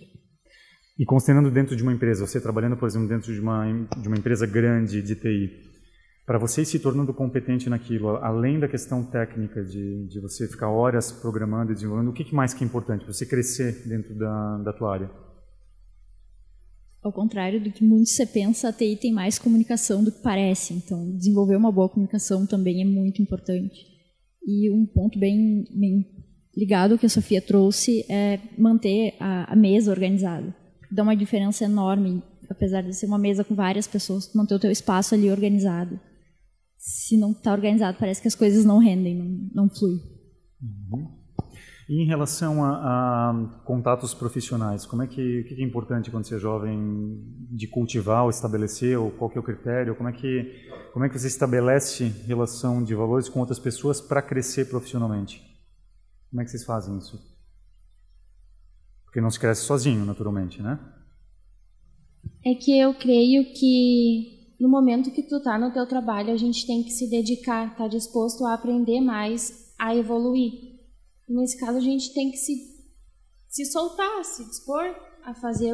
[0.98, 3.66] E considerando dentro de uma empresa, você trabalhando, por exemplo, dentro de uma,
[4.02, 5.70] de uma empresa grande de TI,
[6.26, 10.70] para você ir se tornando competente naquilo, além da questão técnica de, de você ficar
[10.70, 14.58] horas programando e desenvolvendo, o que, mais que é importante para você crescer dentro da,
[14.58, 15.12] da tua área?
[17.02, 20.74] Ao contrário do que muito se pensa, a TI tem mais comunicação do que parece.
[20.74, 23.88] Então, desenvolver uma boa comunicação também é muito importante.
[24.46, 26.06] E um ponto bem, bem
[26.56, 30.54] ligado ao que a Sofia trouxe é manter a, a mesa organizada.
[30.92, 34.72] Dá uma diferença enorme, apesar de ser uma mesa com várias pessoas, manter o teu
[34.72, 36.00] espaço ali organizado.
[36.78, 40.00] Se não está organizado, parece que as coisas não rendem, não, não flui.
[40.62, 41.20] Uhum.
[41.90, 46.36] E em relação a, a, contatos profissionais, como é que, que é importante quando você
[46.36, 49.96] é jovem de cultivar ou estabelecer, ou qual é o critério?
[49.96, 54.22] Como é que como é que você estabelece relação de valores com outras pessoas para
[54.22, 55.49] crescer profissionalmente?
[56.30, 57.20] Como é que vocês fazem isso?
[59.04, 60.80] Porque não se cresce sozinho, naturalmente, né?
[62.46, 66.68] É que eu creio que no momento que tu tá no teu trabalho, a gente
[66.68, 70.52] tem que se dedicar, tá disposto a aprender mais, a evoluir.
[71.28, 72.54] Nesse caso, a gente tem que se,
[73.48, 74.84] se soltar, se dispor
[75.24, 75.74] a fazer,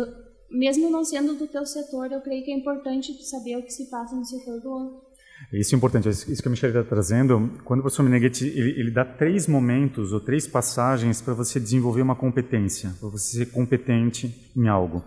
[0.51, 3.89] mesmo não sendo do teu setor, eu creio que é importante saber o que se
[3.89, 5.04] passa no setor do outro.
[5.51, 7.51] Isso é importante, isso que a Michelle está trazendo.
[7.63, 12.01] Quando o professor Meneghetti ele, ele, dá três momentos ou três passagens para você desenvolver
[12.01, 15.03] uma competência, para você ser competente em algo.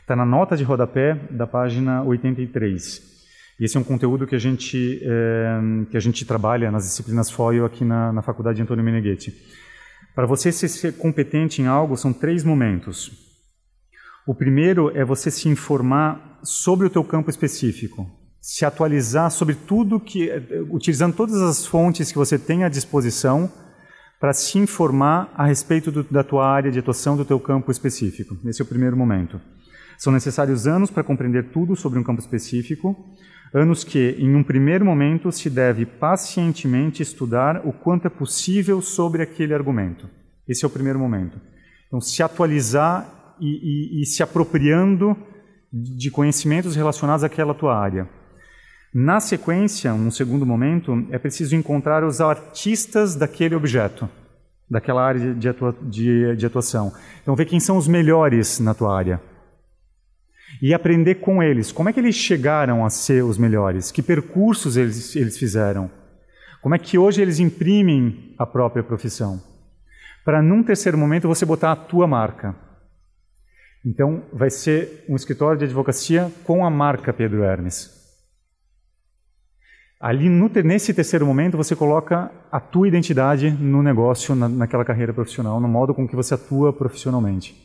[0.00, 3.02] Está na nota de rodapé da página 83.
[3.58, 5.60] E esse é um conteúdo que a gente, é,
[5.90, 9.34] que a gente trabalha nas disciplinas FOIL aqui na, na Faculdade de Antônio Meneghetti.
[10.14, 13.10] Para você ser competente em algo, são três momentos.
[14.26, 20.00] O primeiro é você se informar sobre o teu campo específico se atualizar sobre tudo
[20.00, 20.30] que,
[20.70, 23.50] utilizando todas as fontes que você tem à disposição
[24.20, 28.36] para se informar a respeito do, da tua área de atuação, do teu campo específico.
[28.44, 29.40] Esse é o primeiro momento.
[29.96, 32.96] São necessários anos para compreender tudo sobre um campo específico,
[33.52, 39.22] anos que, em um primeiro momento, se deve pacientemente estudar o quanto é possível sobre
[39.22, 40.08] aquele argumento.
[40.46, 41.40] Esse é o primeiro momento.
[41.86, 45.16] Então, se atualizar e, e, e se apropriando
[45.72, 48.08] de conhecimentos relacionados àquela tua área.
[48.92, 54.08] Na sequência, num segundo momento, é preciso encontrar os artistas daquele objeto,
[54.68, 56.92] daquela área de, atua de, de atuação.
[57.22, 59.20] Então, ver quem são os melhores na tua área.
[60.62, 61.70] E aprender com eles.
[61.70, 63.92] Como é que eles chegaram a ser os melhores?
[63.92, 65.90] Que percursos eles, eles fizeram?
[66.62, 69.40] Como é que hoje eles imprimem a própria profissão?
[70.24, 72.56] Para, num terceiro momento, você botar a tua marca.
[73.84, 77.97] Então, vai ser um escritório de advocacia com a marca Pedro Hermes.
[80.00, 85.12] Ali, no, nesse terceiro momento, você coloca a tua identidade no negócio, na, naquela carreira
[85.12, 87.56] profissional, no modo com que você atua profissionalmente.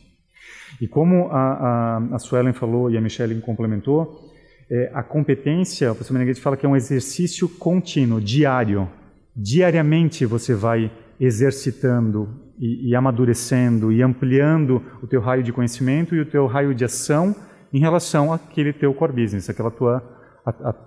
[0.80, 4.32] E como a, a, a Suelen falou e a Michelle complementou,
[4.68, 8.88] é, a competência, o professor Meneghetti fala que é um exercício contínuo, diário.
[9.36, 16.20] Diariamente você vai exercitando e, e amadurecendo e ampliando o teu raio de conhecimento e
[16.20, 17.34] o teu raio de ação
[17.72, 20.02] em relação àquele teu core business, aquela tua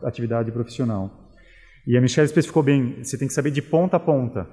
[0.03, 1.26] atividade profissional.
[1.87, 4.45] E a Michelle especificou bem, você tem que saber de ponta a ponta.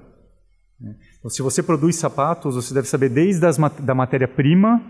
[0.79, 0.95] Né?
[1.19, 4.81] Então, se você produz sapatos, você deve saber desde as, da matéria-prima,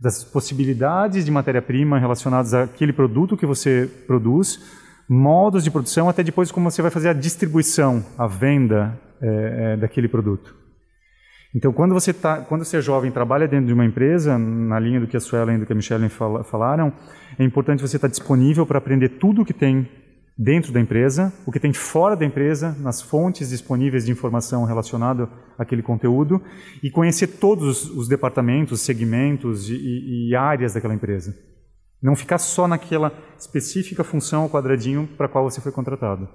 [0.00, 4.60] das possibilidades de matéria-prima relacionadas àquele produto que você produz,
[5.08, 9.76] modos de produção, até depois como você vai fazer a distribuição, a venda é, é,
[9.76, 10.54] daquele produto.
[11.52, 15.00] Então, quando você, tá, quando você é jovem trabalha dentro de uma empresa, na linha
[15.00, 16.92] do que a Suelen e do que a Michelle falaram,
[17.38, 19.88] é importante você estar disponível para aprender tudo o que tem
[20.38, 25.30] dentro da empresa, o que tem fora da empresa, nas fontes disponíveis de informação relacionada
[25.58, 26.42] àquele conteúdo,
[26.82, 31.34] e conhecer todos os departamentos, segmentos e, e áreas daquela empresa.
[32.02, 36.28] Não ficar só naquela específica função ou quadradinho para qual você foi contratado.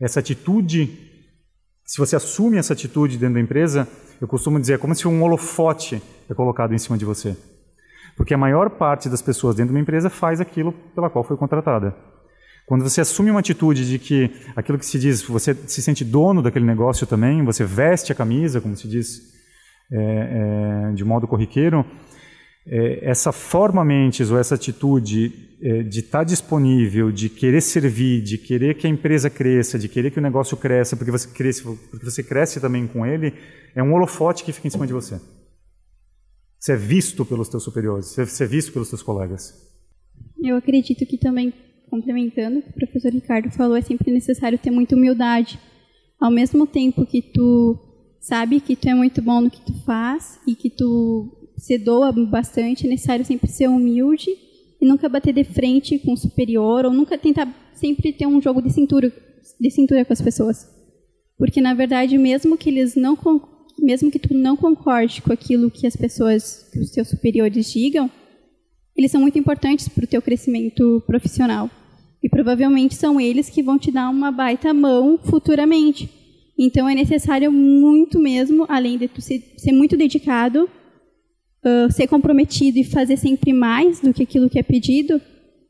[0.00, 1.10] Essa atitude
[1.86, 3.86] Se você assume essa atitude dentro da empresa,
[4.18, 7.36] eu costumo dizer, é como se um holofote é colocado em cima de você.
[8.16, 11.36] Porque a maior parte das pessoas dentro de uma empresa faz aquilo pela qual foi
[11.36, 11.94] contratada.
[12.66, 16.42] Quando você assume uma atitude de que aquilo que se diz, você se sente dono
[16.42, 19.34] daquele negócio também, você veste a camisa, como se diz
[19.92, 21.84] é, é, de modo corriqueiro,
[22.66, 28.22] é, essa forma mentes ou essa atitude é, de estar tá disponível, de querer servir,
[28.22, 31.62] de querer que a empresa cresça, de querer que o negócio cresça, porque você cresce,
[31.62, 33.34] porque você cresce também com ele,
[33.74, 35.20] é um holofote que fica em cima de você.
[36.58, 39.52] Você é visto pelos teus superiores, você é visto pelos teus colegas.
[40.42, 41.52] Eu acredito que também
[41.90, 45.58] complementando o que o professor Ricardo falou, é sempre necessário ter muita humildade.
[46.20, 47.78] Ao mesmo tempo que tu
[48.20, 52.12] sabe que tu é muito bom no que tu faz e que tu se doa
[52.12, 54.30] bastante, é necessário sempre ser humilde
[54.80, 58.62] e nunca bater de frente com o superior ou nunca tentar sempre ter um jogo
[58.62, 59.12] de cintura,
[59.60, 60.68] de cintura com as pessoas.
[61.38, 63.16] Porque na verdade, mesmo que eles não
[63.78, 68.10] mesmo que tu não concorde com aquilo que as pessoas, que os teus superiores digam,
[68.96, 71.68] eles são muito importantes para o teu crescimento profissional.
[72.22, 76.08] E provavelmente são eles que vão te dar uma baita mão futuramente.
[76.58, 82.78] Então é necessário muito mesmo, além de tu ser, ser muito dedicado, uh, ser comprometido
[82.78, 85.20] e fazer sempre mais do que aquilo que é pedido,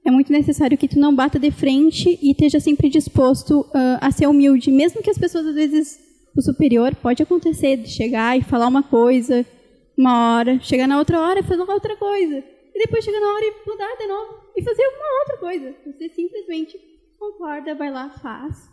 [0.07, 4.11] é muito necessário que tu não bata de frente e esteja sempre disposto uh, a
[4.11, 5.99] ser humilde, mesmo que as pessoas às vezes
[6.37, 9.47] o superior pode acontecer de chegar e falar uma coisa
[9.97, 13.45] uma hora, chegar na outra hora e fazer outra coisa e depois chega na hora
[13.45, 15.75] e mudar de novo e fazer uma outra coisa.
[15.87, 16.79] Você simplesmente
[17.19, 18.69] concorda, vai lá, faz.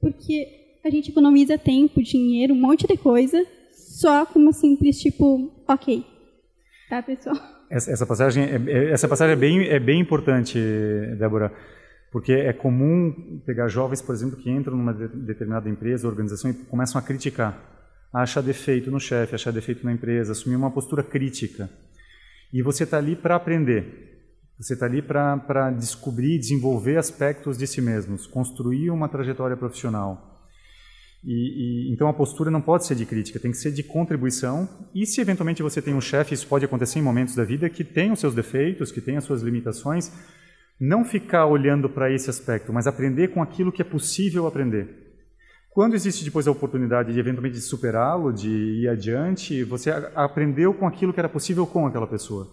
[0.00, 0.46] Porque
[0.84, 6.04] a gente economiza tempo, dinheiro, um monte de coisa só com uma simples tipo, ok.
[6.88, 7.36] Tá, pessoal?
[7.70, 10.58] Essa, essa passagem, é, é, essa passagem é bem, é bem importante,
[11.18, 11.52] Débora,
[12.12, 17.00] porque é comum pegar jovens, por exemplo, que entram numa determinada empresa, organização e começam
[17.00, 17.58] a criticar,
[18.12, 21.68] a achar defeito no chefe, achar defeito na empresa, assumir uma postura crítica.
[22.54, 24.14] E você está ali para aprender.
[24.56, 30.40] Você está ali para descobrir, desenvolver aspectos de si mesmos, construir uma trajetória profissional.
[31.24, 34.68] E, e, então a postura não pode ser de crítica, tem que ser de contribuição.
[34.94, 37.82] E se eventualmente você tem um chefe, isso pode acontecer em momentos da vida que
[37.82, 40.12] tem os seus defeitos, que tem as suas limitações,
[40.78, 45.03] não ficar olhando para esse aspecto, mas aprender com aquilo que é possível aprender.
[45.74, 51.12] Quando existe depois a oportunidade de eventualmente superá-lo, de ir adiante, você aprendeu com aquilo
[51.12, 52.48] que era possível com aquela pessoa.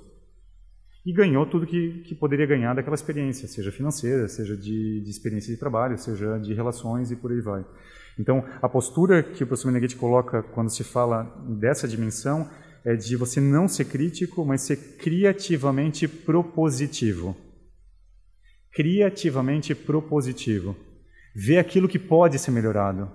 [1.06, 5.54] E ganhou tudo que, que poderia ganhar daquela experiência, seja financeira, seja de, de, experiência
[5.54, 7.64] de trabalho, seja de relações e por aí vai.
[8.18, 11.26] Então, a postura que o professor Meneghetti coloca quando se fala
[11.60, 12.50] dessa dimensão
[12.84, 17.38] é de você não ser crítico, mas ser criativamente propositivo.
[18.72, 20.76] Criativamente propositivo
[21.36, 23.10] ver aquilo que pode ser melhorado,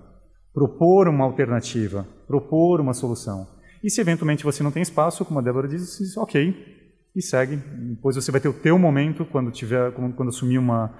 [0.52, 3.46] propor uma alternativa, propor uma solução.
[3.82, 6.76] E se eventualmente você não tem espaço, como a Débora você diz ok,
[7.14, 7.56] e segue.
[7.56, 10.92] Depois você vai ter o teu momento quando tiver, quando assumir uma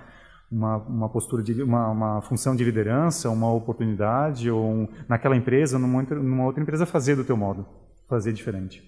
[0.50, 5.79] uma, uma postura de uma, uma função de liderança, uma oportunidade ou um, naquela empresa,
[5.79, 7.66] numa, numa outra empresa fazer do teu modo,
[8.09, 8.83] fazer diferente.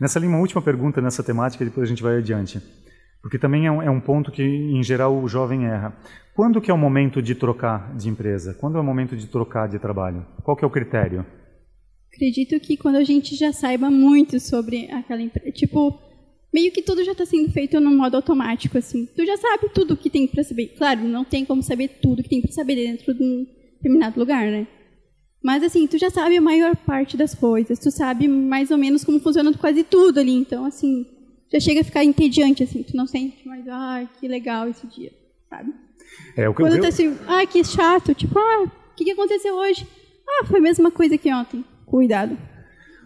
[0.00, 2.60] Nessa linha, uma última pergunta nessa temática, depois a gente vai adiante.
[3.24, 5.96] Porque também é um, é um, ponto que, em geral, o jovem erra.
[6.36, 8.52] Quando que é o momento de trocar de empresa?
[8.52, 10.26] Quando é o momento de trocar de trabalho?
[10.42, 11.24] Qual que é o critério?
[12.12, 15.98] Acredito que quando a gente já saiba muito sobre aquela empresa, tipo,
[16.52, 19.06] meio que tudo já está sendo feito no modo automático, assim.
[19.16, 20.74] Tu já sabe tudo que tem para saber.
[20.76, 24.50] Claro, não tem como saber tudo que tem para saber dentro de um determinado lugar,
[24.50, 24.66] né?
[25.42, 29.02] Mas assim, tu já sabe a maior parte das coisas, tu sabe mais ou menos
[29.02, 30.32] como funciona quase tudo ali.
[30.32, 31.06] Então, assim,
[31.54, 35.12] já chega a ficar entediante, assim, tu não sente mais, ah, que legal esse dia,
[35.48, 35.72] sabe?
[36.36, 36.82] É, o que Quando eu...
[36.82, 39.86] tá assim, ah, que chato, tipo, ah, o que, que aconteceu hoje?
[40.28, 41.64] Ah, foi a mesma coisa que ontem.
[41.86, 42.36] Cuidado.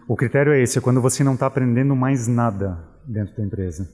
[0.07, 3.87] O critério é esse, é quando você não está aprendendo mais nada dentro da empresa.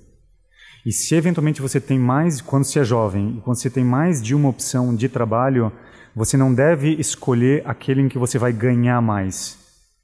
[0.86, 4.34] E se eventualmente você tem mais, quando você é jovem, quando você tem mais de
[4.34, 5.70] uma opção de trabalho,
[6.16, 9.58] você não deve escolher aquele em que você vai ganhar mais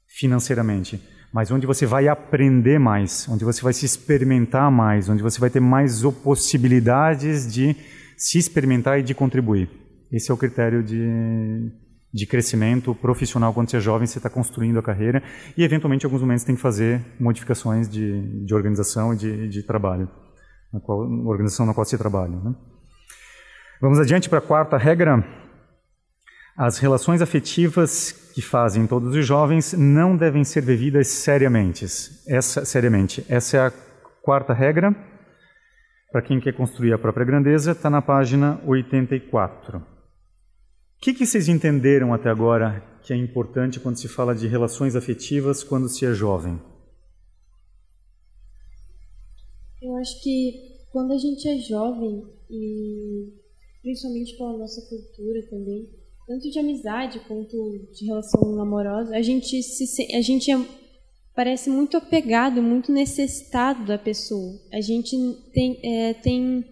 [0.06, 1.00] financeiramente
[1.32, 5.48] mas onde você vai aprender mais, onde você vai se experimentar mais, onde você vai
[5.48, 7.74] ter mais possibilidades de
[8.16, 9.68] se experimentar e de contribuir.
[10.12, 11.72] Esse é o critério de,
[12.12, 15.22] de crescimento profissional quando você é jovem, você está construindo a carreira
[15.56, 19.62] e, eventualmente, em alguns momentos tem que fazer modificações de, de organização e de, de
[19.62, 20.08] trabalho,
[20.70, 22.36] na qual, organização na qual você trabalha.
[22.36, 22.54] Né?
[23.80, 25.41] Vamos adiante para a quarta regra.
[26.56, 31.84] As relações afetivas que fazem todos os jovens não devem ser vividas seriamente.
[32.26, 33.24] Essa, seriamente.
[33.28, 33.72] Essa é a
[34.22, 34.94] quarta regra.
[36.10, 39.82] Para quem quer construir a própria grandeza, está na página 84.
[41.00, 45.64] que, que vocês entenderam até agora que é importante quando se fala de relações afetivas
[45.64, 46.60] quando se é jovem?
[49.80, 53.32] Eu acho que quando a gente é jovem e
[53.82, 56.01] principalmente pela nossa cultura também,
[56.32, 60.58] tanto de amizade quanto de relação amorosa, a gente se a gente é,
[61.36, 64.58] parece muito apegado, muito necessitado da pessoa.
[64.72, 65.14] A gente
[65.52, 66.64] tem é, tem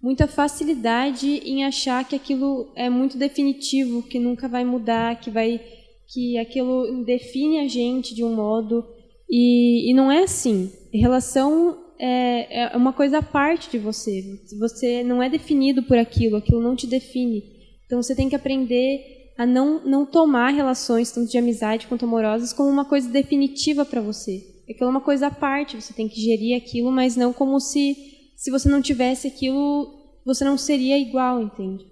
[0.00, 5.60] muita facilidade em achar que aquilo é muito definitivo, que nunca vai mudar, que vai
[6.06, 8.86] que aquilo define a gente de um modo
[9.28, 10.70] e, e não é assim.
[10.92, 14.22] Relação é, é uma coisa à parte de você.
[14.60, 17.57] Você não é definido por aquilo, aquilo não te define.
[17.88, 22.52] Então você tem que aprender a não, não tomar relações, tanto de amizade quanto amorosas,
[22.52, 24.44] como uma coisa definitiva para você.
[24.68, 27.96] Aquilo é uma coisa à parte, você tem que gerir aquilo, mas não como se,
[28.36, 31.86] se você não tivesse aquilo, você não seria igual, entende?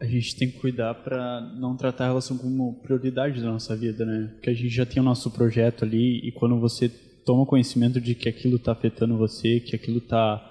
[0.00, 4.04] a gente tem que cuidar para não tratar a relação como prioridade da nossa vida,
[4.04, 4.30] né?
[4.34, 6.88] Porque a gente já tem o nosso projeto ali e quando você
[7.24, 10.44] toma conhecimento de que aquilo está afetando você, que aquilo está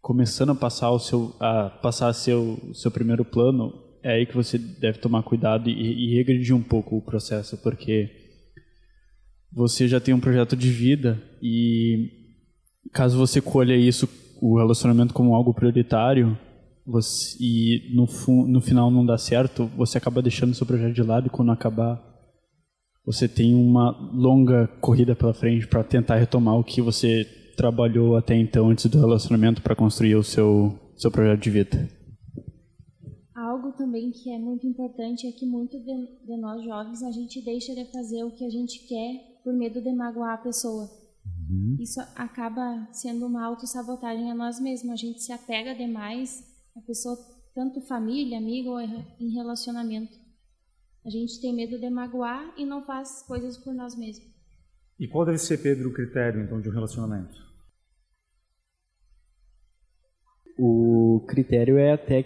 [0.00, 3.72] começando a passar o seu a passar o seu primeiro plano,
[4.06, 8.08] é aí que você deve tomar cuidado e, e regredir um pouco o processo, porque
[9.52, 12.12] você já tem um projeto de vida e
[12.92, 14.08] caso você colha isso
[14.40, 16.38] o relacionamento como algo prioritário,
[16.86, 18.06] você, e no,
[18.46, 22.00] no final não dá certo, você acaba deixando seu projeto de lado e quando acabar,
[23.04, 27.24] você tem uma longa corrida pela frente para tentar retomar o que você
[27.56, 31.95] trabalhou até então, antes do relacionamento, para construir o seu, seu projeto de vida.
[33.76, 37.74] Também que é muito importante é que muito de, de nós jovens a gente deixa
[37.74, 40.90] de fazer o que a gente quer por medo de magoar a pessoa.
[41.48, 41.76] Uhum.
[41.78, 44.92] Isso acaba sendo uma autossabotagem a nós mesmos.
[44.92, 46.42] A gente se apega demais
[46.76, 47.16] a pessoa,
[47.54, 50.16] tanto família, amigo ou em relacionamento.
[51.04, 54.26] A gente tem medo de magoar e não faz coisas por nós mesmos.
[54.98, 57.34] E qual deve ser, Pedro, o critério, então, de um relacionamento?
[60.58, 62.22] O critério é até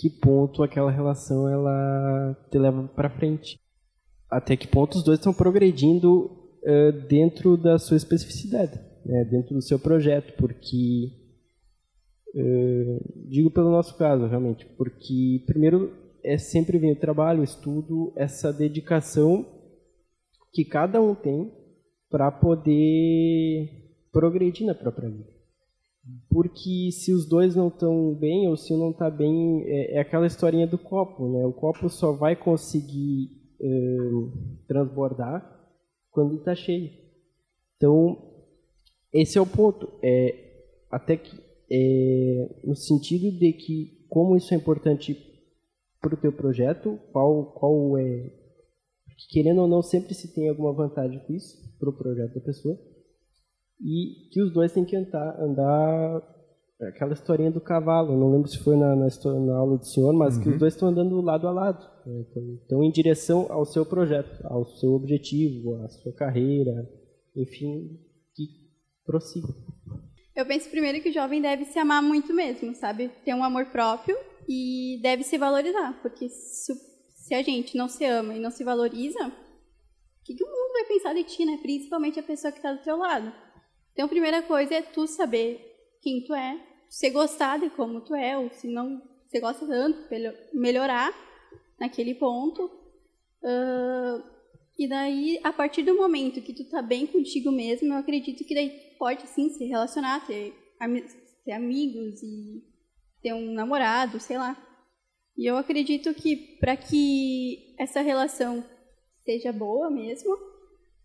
[0.00, 3.60] que ponto aquela relação ela te leva para frente.
[4.30, 6.24] Até que ponto os dois estão progredindo
[6.62, 9.24] uh, dentro da sua especificidade, né?
[9.24, 11.18] dentro do seu projeto, porque
[13.26, 15.92] digo pelo nosso caso, realmente, porque primeiro
[16.22, 19.44] é sempre vir o trabalho, o estudo, essa dedicação
[20.52, 21.52] que cada um tem
[22.08, 23.68] para poder
[24.12, 25.39] progredir na própria vida.
[26.28, 30.00] Porque se os dois não estão bem ou se um não está bem, é, é,
[30.00, 31.44] aquela historinha do copo, né?
[31.44, 33.38] O copo só vai conseguir
[34.66, 35.44] transbordar
[36.10, 36.90] quando está cheio.
[37.76, 38.16] Então,
[39.12, 39.86] esse é o ponto.
[40.02, 41.36] É, até que
[41.70, 45.16] é, no sentido de que como isso é importante
[46.00, 48.32] para o teu projeto, qual, qual é...
[49.28, 52.76] Querendo ou não, sempre se tem alguma vantagem com isso, para o projeto da pessoa.
[53.82, 56.22] E que os dois têm que andar, andar
[56.88, 60.36] aquela historinha do cavalo, não lembro se foi na, na, na aula do senhor, mas
[60.36, 60.42] uhum.
[60.42, 60.58] que os uhum.
[60.58, 62.24] dois estão andando lado a lado, né?
[62.62, 66.88] estão em direção ao seu projeto, ao seu objetivo, à sua carreira,
[67.36, 67.98] enfim,
[68.34, 68.44] que
[69.04, 69.48] prossiga.
[70.34, 73.10] Eu penso primeiro que o jovem deve se amar muito mesmo, sabe?
[73.24, 74.16] Ter um amor próprio
[74.48, 76.72] e deve se valorizar, porque se,
[77.14, 80.72] se a gente não se ama e não se valoriza, o que, que o mundo
[80.72, 81.58] vai pensar de ti, né?
[81.60, 83.32] Principalmente a pessoa que está do teu lado.
[84.00, 85.60] Então, a primeira coisa é tu saber
[86.00, 90.08] quem tu é, você gostar de como tu é, ou se não você gosta tanto,
[90.54, 91.12] melhorar
[91.78, 92.64] naquele ponto.
[93.42, 94.24] Uh,
[94.78, 98.54] e daí, a partir do momento que tu tá bem contigo mesmo, eu acredito que
[98.54, 100.54] daí pode sim se relacionar, ter,
[101.44, 102.64] ter amigos e
[103.20, 104.56] ter um namorado, sei lá.
[105.36, 108.64] E eu acredito que para que essa relação
[109.26, 110.34] seja boa mesmo,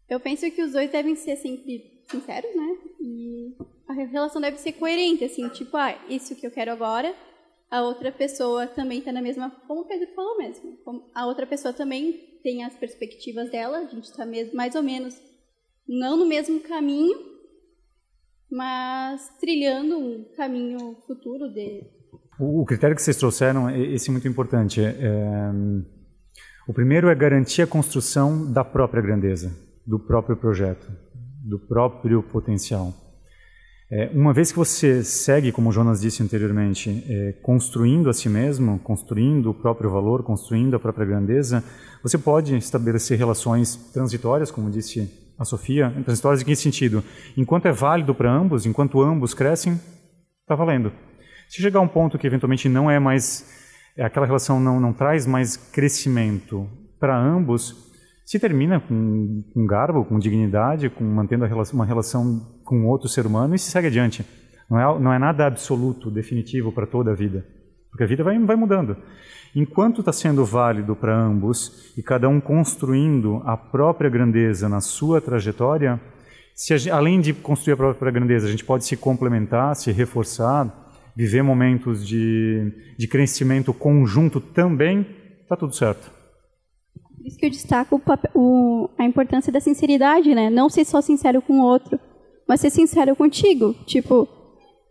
[0.08, 2.78] eu penso que os dois devem ser sempre sinceros, né?
[3.00, 3.56] E
[3.88, 7.14] a relação deve ser coerente, assim, tipo, ah, isso que eu quero agora,
[7.70, 10.78] a outra pessoa também está na mesma, como o Pedro falou mesmo,
[11.14, 15.20] a outra pessoa também tem as perspectivas dela, a gente está mais ou menos
[15.88, 17.18] não no mesmo caminho,
[18.52, 21.84] mas trilhando um caminho futuro de.
[22.40, 24.82] O, critério que vocês trouxeram, esse é muito importante.
[24.82, 25.52] É, é,
[26.68, 30.88] o primeiro é garantir a construção da própria grandeza, do próprio projeto,
[31.46, 32.94] do próprio potencial.
[33.92, 38.80] É, uma vez que você segue, como Jonas disse anteriormente, é, construindo a si mesmo,
[38.80, 41.64] construindo o próprio valor, construindo a própria grandeza,
[42.02, 45.92] você pode estabelecer relações transitórias, como disse a Sofia.
[46.04, 47.04] Transitórias em que sentido?
[47.38, 49.80] Enquanto é válido para ambos, enquanto ambos crescem,
[50.42, 50.92] está valendo.
[51.48, 53.46] Se chegar a um ponto que eventualmente não é mais
[53.98, 56.68] aquela relação não, não traz mais crescimento
[57.00, 57.85] para ambos,
[58.26, 63.28] se termina com, com garbo, com dignidade, com mantendo relação, uma relação com outro ser
[63.28, 64.26] humano e se segue adiante.
[64.68, 67.46] Não é, não é nada absoluto, definitivo para toda a vida,
[67.92, 68.98] porque a vida vai, vai mudando.
[69.56, 75.22] Enquanto está sendo válido para ambos e cada um construindo a própria grandeza na sua
[75.22, 76.02] trajetória,
[76.56, 81.44] se além de construir a própria grandeza, a gente pode se complementar, se reforçar, viver
[81.44, 85.06] momentos de, de crescimento conjunto também,
[85.44, 86.15] está tudo certo.
[87.26, 88.00] Por isso que eu destaco
[88.36, 90.48] o, o, a importância da sinceridade, né?
[90.52, 92.00] Não ser só sincero com o outro,
[92.48, 93.74] mas ser sincero contigo.
[93.88, 94.28] Tipo,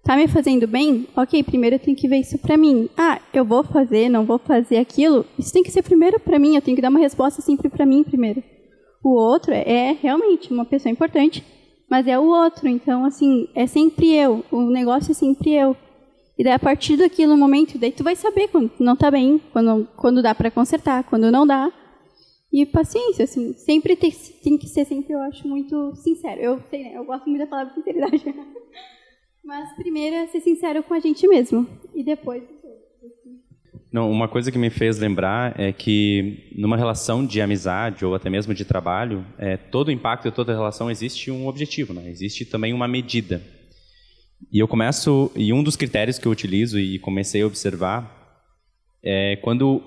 [0.02, 1.06] tá me fazendo bem?
[1.16, 2.90] Ok, primeiro eu tenho que ver isso para mim.
[2.96, 5.24] Ah, eu vou fazer, não vou fazer aquilo.
[5.38, 6.56] Isso tem que ser primeiro para mim.
[6.56, 8.42] Eu tenho que dar uma resposta sempre para mim primeiro.
[9.00, 11.44] O outro é, é realmente uma pessoa importante,
[11.88, 12.66] mas é o outro.
[12.66, 14.44] Então, assim, é sempre eu.
[14.50, 15.76] O negócio é sempre eu.
[16.36, 19.86] E daí, a partir daquilo momento, daí tu vai saber quando não tá bem, quando,
[19.96, 21.70] quando dá para consertar, quando não dá.
[22.54, 26.40] E paciência, assim, sempre tem, tem que ser sempre, eu acho, muito sincero.
[26.40, 26.92] Eu sei, né?
[26.94, 28.22] Eu gosto muito da palavra sinceridade.
[29.44, 31.66] Mas primeiro é ser sincero com a gente mesmo.
[31.92, 32.44] E depois
[33.92, 38.28] não, uma coisa que me fez lembrar é que numa relação de amizade ou até
[38.28, 42.10] mesmo de trabalho, é, todo impacto toda relação existe um objetivo, né?
[42.10, 43.40] existe também uma medida.
[44.50, 48.50] E eu começo, e um dos critérios que eu utilizo e comecei a observar
[49.00, 49.80] é quando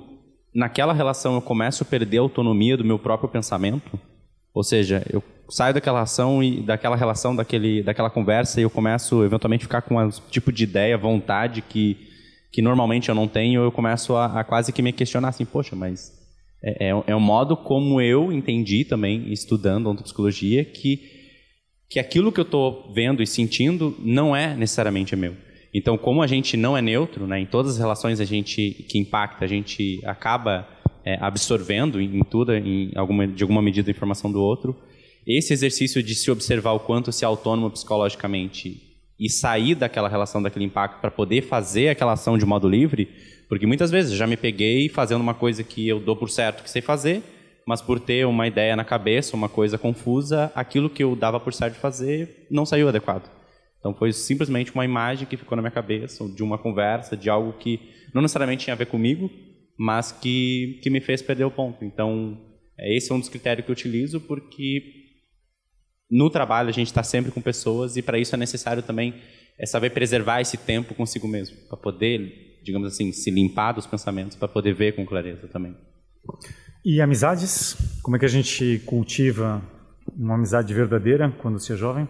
[0.57, 3.99] naquela relação eu começo a perder a autonomia do meu próprio pensamento,
[4.51, 9.23] ou seja, eu saio daquela relação e daquela relação, daquele, daquela conversa e eu começo
[9.23, 12.07] eventualmente ficar com um tipo de ideia, vontade que
[12.49, 15.75] que normalmente eu não tenho, eu começo a, a quase que me questionar assim, poxa,
[15.75, 16.11] mas
[16.63, 21.01] é, é, é o modo como eu entendi também, estudando ontopsicologia, que,
[21.87, 25.35] que aquilo que eu estou vendo e sentindo não é necessariamente meu.
[25.77, 28.97] Então, como a gente não é neutro, né, em todas as relações a gente que
[28.97, 30.67] impacta, a gente acaba
[31.05, 34.75] é, absorvendo em, tudo, em alguma, de alguma medida, a informação do outro.
[35.27, 38.81] Esse exercício de se observar o quanto se é autônomo psicologicamente
[39.19, 43.07] e sair daquela relação, daquele impacto, para poder fazer aquela ação de modo livre,
[43.47, 46.63] porque muitas vezes eu já me peguei fazendo uma coisa que eu dou por certo
[46.63, 47.21] que sei fazer,
[47.67, 51.53] mas por ter uma ideia na cabeça, uma coisa confusa, aquilo que eu dava por
[51.53, 53.36] certo fazer não saiu adequado.
[53.87, 57.53] Então foi simplesmente uma imagem que ficou na minha cabeça, de uma conversa, de algo
[57.53, 57.79] que
[58.13, 59.31] não necessariamente tinha a ver comigo,
[59.79, 61.85] mas que, que me fez perder o ponto.
[61.85, 62.37] Então,
[62.77, 64.81] esse é um dos critérios que eu utilizo, porque
[66.11, 69.13] no trabalho a gente está sempre com pessoas e para isso é necessário também
[69.57, 74.35] é saber preservar esse tempo consigo mesmo, para poder, digamos assim, se limpar dos pensamentos,
[74.35, 75.73] para poder ver com clareza também.
[76.83, 77.77] E amizades?
[78.03, 79.63] Como é que a gente cultiva
[80.13, 82.05] uma amizade verdadeira quando se é jovem?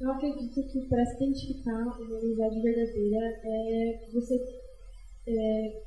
[0.00, 4.34] Eu acredito que para se identificar uma amizade verdadeira é você
[5.26, 5.82] é,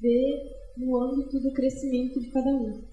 [0.00, 2.92] ver no âmbito do crescimento de cada um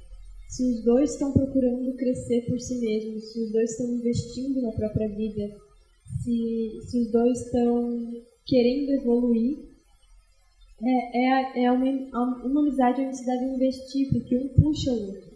[0.50, 4.72] se os dois estão procurando crescer por si mesmos, se os dois estão investindo na
[4.72, 5.56] própria vida,
[6.24, 9.60] se, se os dois estão querendo evoluir,
[10.82, 11.86] é, é, é uma,
[12.44, 15.30] uma amizade onde se deve investir, porque um puxa o outro.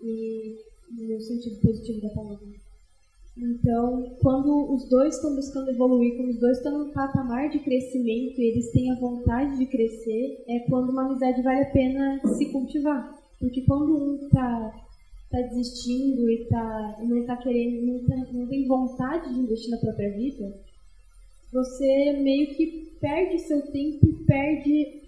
[0.00, 0.56] E,
[0.92, 2.59] no sentido positivo da palavra.
[3.36, 8.40] Então, quando os dois estão buscando evoluir, quando os dois estão num patamar de crescimento
[8.40, 12.46] e eles têm a vontade de crescer, é quando uma amizade vale a pena se
[12.46, 13.18] cultivar.
[13.38, 14.74] Porque quando um tá,
[15.30, 19.78] tá desistindo e tá, não tá querendo, não, tá, não tem vontade de investir na
[19.78, 20.54] própria vida,
[21.52, 24.99] você meio que perde seu tempo e perde,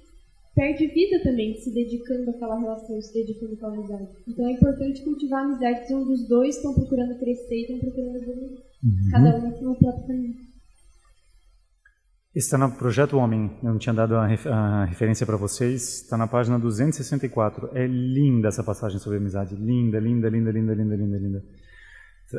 [0.55, 4.09] perde vida também, se dedicando àquela relação, se dedicando àquela amizade.
[4.29, 8.59] Então é importante cultivar amizades onde os dois estão procurando crescer e estão procurando evoluir.
[8.83, 9.11] Uhum.
[9.11, 10.53] Cada um no próprio caminho.
[12.35, 16.59] Está no Projeto Homem, eu não tinha dado a, referência para vocês, está na página
[16.59, 17.71] 264.
[17.75, 21.43] É linda essa passagem sobre amizade, linda, linda, linda, linda, linda, linda, linda.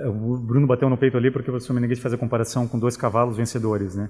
[0.09, 2.97] O Bruno bateu no peito ali porque o professor Meneghetti faz a comparação com dois
[2.97, 4.09] cavalos vencedores, né?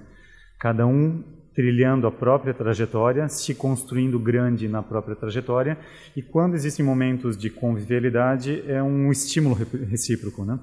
[0.60, 1.24] Cada um
[1.54, 5.78] trilhando a própria trajetória, se construindo grande na própria trajetória,
[6.16, 9.56] e quando existem momentos de convivialidade, é um estímulo
[9.90, 10.60] recíproco, né?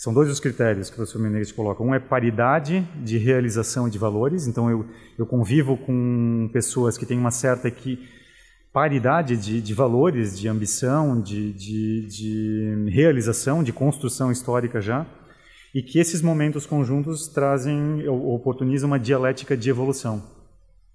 [0.00, 1.82] São dois os critérios que o professor Menezes coloca.
[1.82, 4.46] Um é paridade de realização de valores.
[4.46, 4.86] Então, eu,
[5.18, 8.08] eu convivo com pessoas que têm uma certa aqui,
[8.72, 15.04] paridade de, de valores, de ambição, de, de, de realização, de construção histórica já,
[15.74, 20.22] e que esses momentos conjuntos trazem, oportunizam uma dialética de evolução.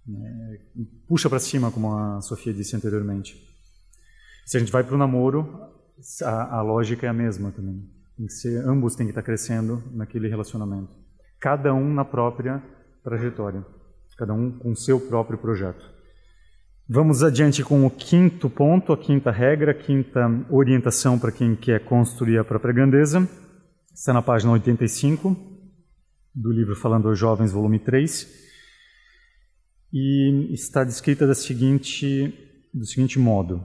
[0.06, 0.60] Né?
[1.08, 3.36] Puxa para cima, como a Sofia disse anteriormente.
[4.46, 5.72] Se a gente vai para o namoro,
[6.24, 7.90] a, a lógica é a mesma também.
[8.30, 10.90] Ser, ambos têm que estar crescendo naquele relacionamento.
[11.40, 12.62] Cada um na própria
[13.04, 13.66] trajetória.
[14.18, 15.94] cada um com seu próprio projeto.
[16.88, 21.84] Vamos adiante com o quinto ponto, a quinta regra, a quinta orientação para quem quer
[21.84, 23.28] construir a própria grandeza.
[23.96, 25.38] Está na página 85
[26.36, 28.28] do livro Falando aos Jovens, volume 3.
[29.94, 32.34] E está descrita da seguinte,
[32.74, 33.64] do seguinte modo: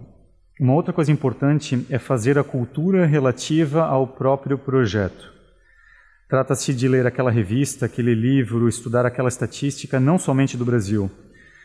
[0.60, 5.32] Uma outra coisa importante é fazer a cultura relativa ao próprio projeto.
[6.28, 11.10] Trata-se de ler aquela revista, aquele livro, estudar aquela estatística, não somente do Brasil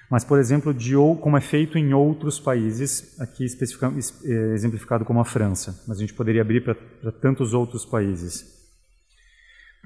[0.10, 5.26] mas, por exemplo, de como é feito em outros países, aqui é, exemplificado como a
[5.26, 8.55] França, mas a gente poderia abrir para tantos outros países.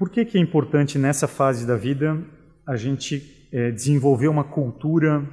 [0.00, 2.24] Por que, que é importante nessa fase da vida
[2.66, 5.28] a gente é, desenvolver uma cultura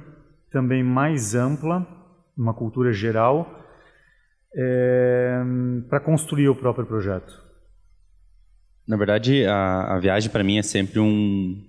[0.50, 1.86] também mais ampla,
[2.36, 3.64] uma cultura geral,
[4.54, 5.40] é,
[5.88, 7.32] para construir o próprio projeto?
[8.86, 11.64] Na verdade, a, a viagem para mim é sempre um,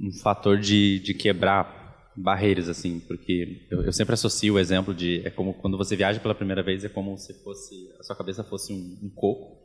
[0.00, 5.20] um fator de, de quebrar barreiras assim, porque eu, eu, sempre associo o exemplo de
[5.26, 8.42] é como quando você viaja pela primeira vez é como se fosse a sua cabeça
[8.42, 9.59] fosse um, um coco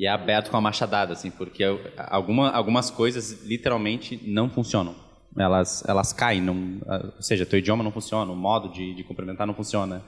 [0.00, 1.62] e é aberto com a machadada assim, porque
[2.08, 4.96] alguma, algumas coisas literalmente não funcionam.
[5.38, 6.80] Elas elas caem, não,
[7.16, 10.02] ou seja, teu idioma não funciona, o modo de, de cumprimentar não funciona.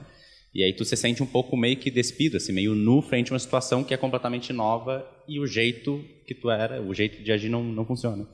[0.51, 3.33] E aí tu se sente um pouco meio que despido, assim, meio nu frente a
[3.35, 7.31] uma situação que é completamente nova e o jeito que tu era, o jeito de
[7.31, 8.27] agir não, não funciona.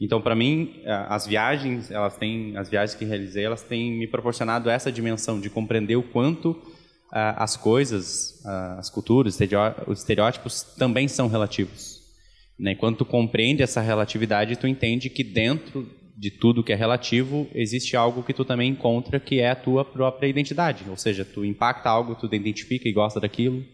[0.00, 4.68] Então, para mim, as viagens, elas têm, as viagens que realizei, elas têm me proporcionado
[4.68, 6.60] essa dimensão de compreender o quanto
[7.10, 8.44] as coisas,
[8.78, 9.38] as culturas,
[9.86, 11.98] os estereótipos também são relativos.
[12.58, 12.74] Né?
[12.74, 17.96] Quando tu compreende essa relatividade, tu entende que dentro de tudo que é relativo existe
[17.96, 20.84] algo que tu também encontra que é a tua própria identidade.
[20.90, 23.64] Ou seja, tu impacta algo, tu identifica e gosta daquilo.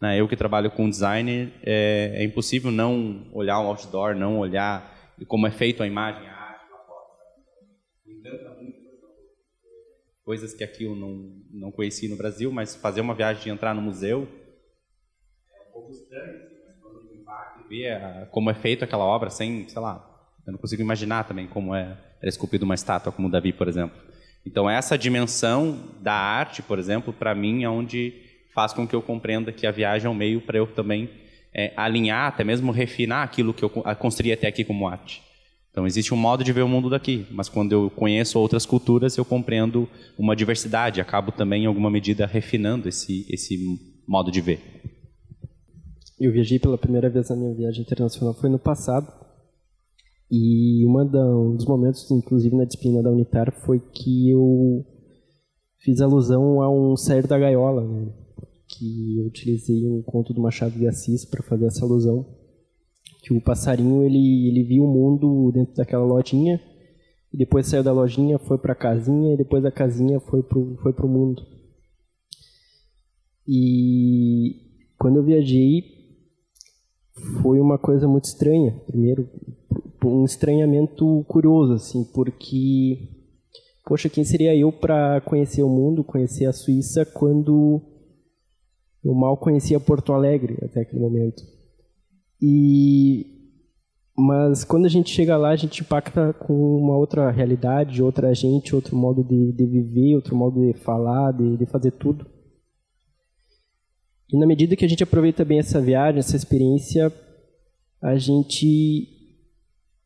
[0.00, 0.20] Né?
[0.20, 4.90] Eu que trabalho com design, é, é impossível não olhar um outdoor, não olhar
[5.28, 6.28] como é feito a imagem,
[10.24, 13.74] Coisas que aqui eu não, não conheci no Brasil, mas fazer uma viagem de entrar
[13.74, 14.28] no museu
[15.52, 19.30] é um pouco estranho, assim, mas quando impacta e ver como é feito aquela obra
[19.30, 20.08] sem, sei lá,
[20.46, 23.66] eu não consigo imaginar também como é, era esculpido uma estátua como o Davi, por
[23.66, 23.96] exemplo.
[24.46, 28.14] Então, essa dimensão da arte, por exemplo, para mim é onde
[28.54, 31.10] faz com que eu compreenda que a viagem é um meio para eu também
[31.54, 35.22] é, alinhar, até mesmo refinar aquilo que eu construí até aqui como arte.
[35.72, 39.16] Então existe um modo de ver o mundo daqui, mas quando eu conheço outras culturas,
[39.16, 43.58] eu compreendo uma diversidade, acabo também em alguma medida refinando esse esse
[44.06, 44.60] modo de ver.
[46.20, 49.10] Eu viajei pela primeira vez na minha viagem internacional foi no passado.
[50.30, 54.84] E da, um dos momentos, inclusive na disciplina da Unitar, foi que eu
[55.78, 58.12] fiz alusão a um sair da gaiola, né?
[58.68, 62.26] que eu utilizei um conto do Machado de Assis para fazer essa alusão,
[63.22, 66.60] que o passarinho ele ele viu o mundo dentro daquela lojinha
[67.32, 70.76] e depois saiu da lojinha, foi para a casinha e depois da casinha foi pro
[70.82, 71.46] foi pro mundo.
[73.46, 74.56] E
[74.98, 76.02] quando eu viajei
[77.42, 78.72] foi uma coisa muito estranha.
[78.86, 79.28] Primeiro,
[80.04, 83.08] um estranhamento curioso assim, porque
[83.86, 87.80] poxa, quem seria eu para conhecer o mundo, conhecer a Suíça quando
[89.04, 91.42] eu mal conhecia Porto Alegre até aquele momento.
[92.42, 93.32] E
[94.14, 98.74] mas quando a gente chega lá, a gente impacta com uma outra realidade, outra gente,
[98.74, 102.26] outro modo de, de viver, outro modo de falar, de, de fazer tudo.
[104.30, 107.12] E na medida que a gente aproveita bem essa viagem, essa experiência,
[108.00, 109.08] a gente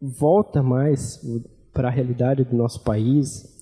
[0.01, 1.21] volta mais
[1.73, 3.56] para a realidade do nosso país,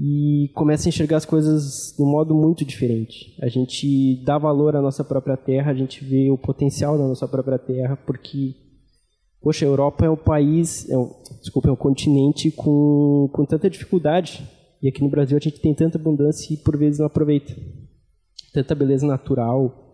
[0.00, 3.34] e começa a enxergar as coisas de um modo muito diferente.
[3.42, 7.26] A gente dá valor à nossa própria terra, a gente vê o potencial da nossa
[7.26, 8.54] própria terra, porque,
[9.42, 13.68] poxa, a Europa é um país, é um, desculpa, é um continente com, com tanta
[13.68, 14.48] dificuldade.
[14.80, 17.52] E aqui no Brasil a gente tem tanta abundância e por vezes não aproveita.
[18.52, 19.84] Tanta beleza natural.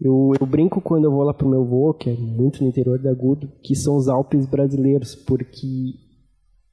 [0.00, 2.68] Eu, eu brinco quando eu vou lá para o meu voo, que é muito no
[2.68, 5.94] interior da Agudo, que são os Alpes brasileiros, porque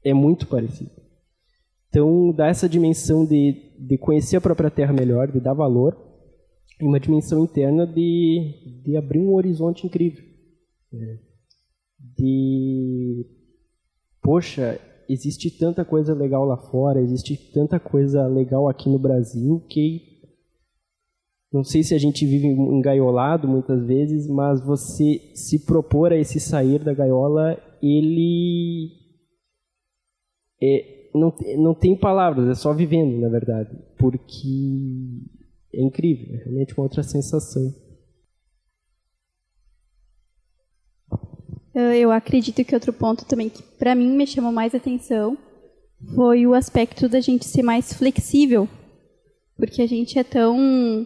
[0.03, 1.04] é muito parecido.
[1.95, 5.95] Então, dá essa dimensão de, de conhecer a própria terra melhor, de dar valor,
[6.77, 10.21] e uma dimensão interna de, de abrir um horizonte incrível.
[12.17, 13.25] De,
[14.21, 14.77] poxa,
[15.07, 20.01] existe tanta coisa legal lá fora, existe tanta coisa legal aqui no Brasil que
[21.49, 26.41] não sei se a gente vive engaiolado muitas vezes, mas você se propor a esse
[26.41, 28.91] sair da gaiola, ele
[30.61, 35.21] é, não, não tem palavras, é só vivendo, na verdade, porque
[35.73, 37.73] é incrível, é realmente uma outra sensação.
[41.75, 45.37] eu acredito que outro ponto também que para mim me chamou mais atenção
[46.15, 48.67] foi o aspecto da gente ser mais flexível,
[49.57, 51.05] porque a gente é tão,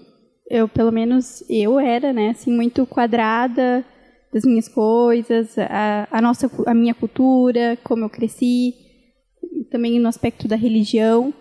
[0.49, 3.83] eu pelo menos eu era, né, assim muito quadrada
[4.31, 8.75] das minhas coisas, a, a nossa, a minha cultura, como eu cresci,
[9.69, 11.33] também no aspecto da religião.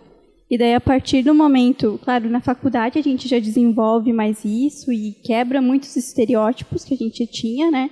[0.50, 4.92] E daí, a partir do momento, claro, na faculdade a gente já desenvolve mais isso
[4.92, 7.90] e quebra muitos estereótipos que a gente tinha, né?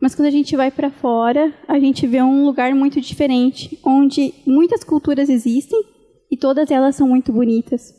[0.00, 4.34] Mas quando a gente vai para fora, a gente vê um lugar muito diferente, onde
[4.46, 5.80] muitas culturas existem
[6.30, 7.94] e todas elas são muito bonitas.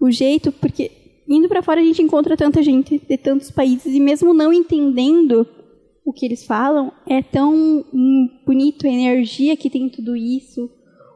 [0.00, 0.90] O jeito, porque
[1.28, 5.46] indo para fora a gente encontra tanta gente de tantos países e mesmo não entendendo
[6.04, 7.84] o que eles falam, é tão
[8.44, 10.68] bonito a energia que tem tudo isso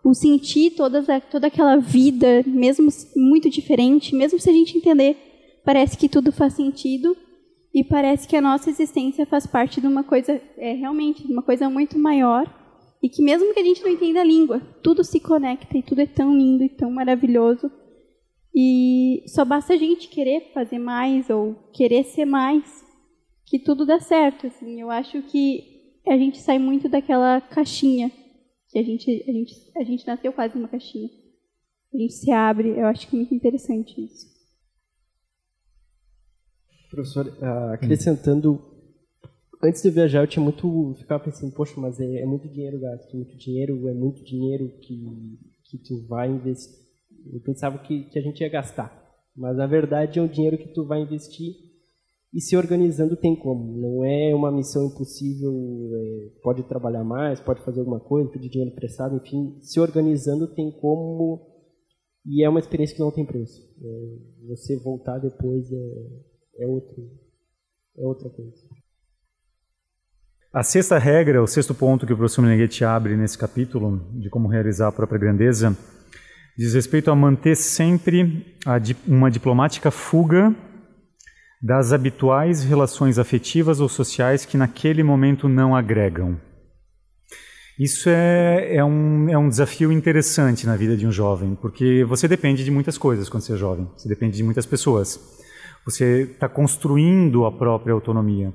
[0.07, 5.17] o sentir toda, toda aquela vida, mesmo muito diferente, mesmo se a gente entender,
[5.65, 7.17] parece que tudo faz sentido
[7.75, 11.69] e parece que a nossa existência faz parte de uma coisa, é realmente, uma coisa
[11.69, 12.47] muito maior
[13.03, 16.01] e que mesmo que a gente não entenda a língua, tudo se conecta e tudo
[16.01, 17.69] é tão lindo e tão maravilhoso.
[18.55, 22.65] E só basta a gente querer fazer mais ou querer ser mais,
[23.45, 24.47] que tudo dá certo.
[24.47, 24.81] Assim.
[24.81, 25.65] Eu acho que
[26.07, 28.11] a gente sai muito daquela caixinha
[28.77, 31.09] que a gente, a gente, a gente nasceu quase numa caixinha.
[31.95, 34.27] A gente se abre, eu acho que é muito interessante isso.
[36.91, 38.63] Professor, uh, acrescentando,
[39.65, 43.17] antes de viajar eu tinha muito, ficava pensando, poxa, mas é, é muito dinheiro gasto,
[43.17, 46.77] muito dinheiro, é muito dinheiro que, que tu vai investir.
[47.33, 48.93] Eu pensava que, que a gente ia gastar,
[49.35, 51.55] mas na verdade é um dinheiro que tu vai investir
[52.33, 53.77] e se organizando tem como.
[53.81, 55.53] Não é uma missão impossível,
[55.95, 60.71] é, pode trabalhar mais, pode fazer alguma coisa, pedir dinheiro emprestado, enfim, se organizando tem
[60.81, 61.55] como.
[62.25, 63.63] E é uma experiência que não tem preço.
[63.81, 67.11] É, você voltar depois é, é, outro,
[67.97, 68.57] é outra coisa.
[70.53, 74.49] A sexta regra, o sexto ponto que o professor Meneghetti abre nesse capítulo, de como
[74.49, 75.77] realizar a própria grandeza,
[76.57, 78.57] diz respeito a manter sempre
[79.07, 80.55] uma diplomática fuga
[81.67, 86.41] das habituais relações afetivas ou sociais que naquele momento não agregam.
[87.77, 92.29] Isso é, é, um, é um desafio interessante na vida de um jovem, porque você
[92.29, 95.19] depende de muitas coisas quando você é jovem, você depende de muitas pessoas.
[95.85, 98.53] Você está construindo a própria autonomia.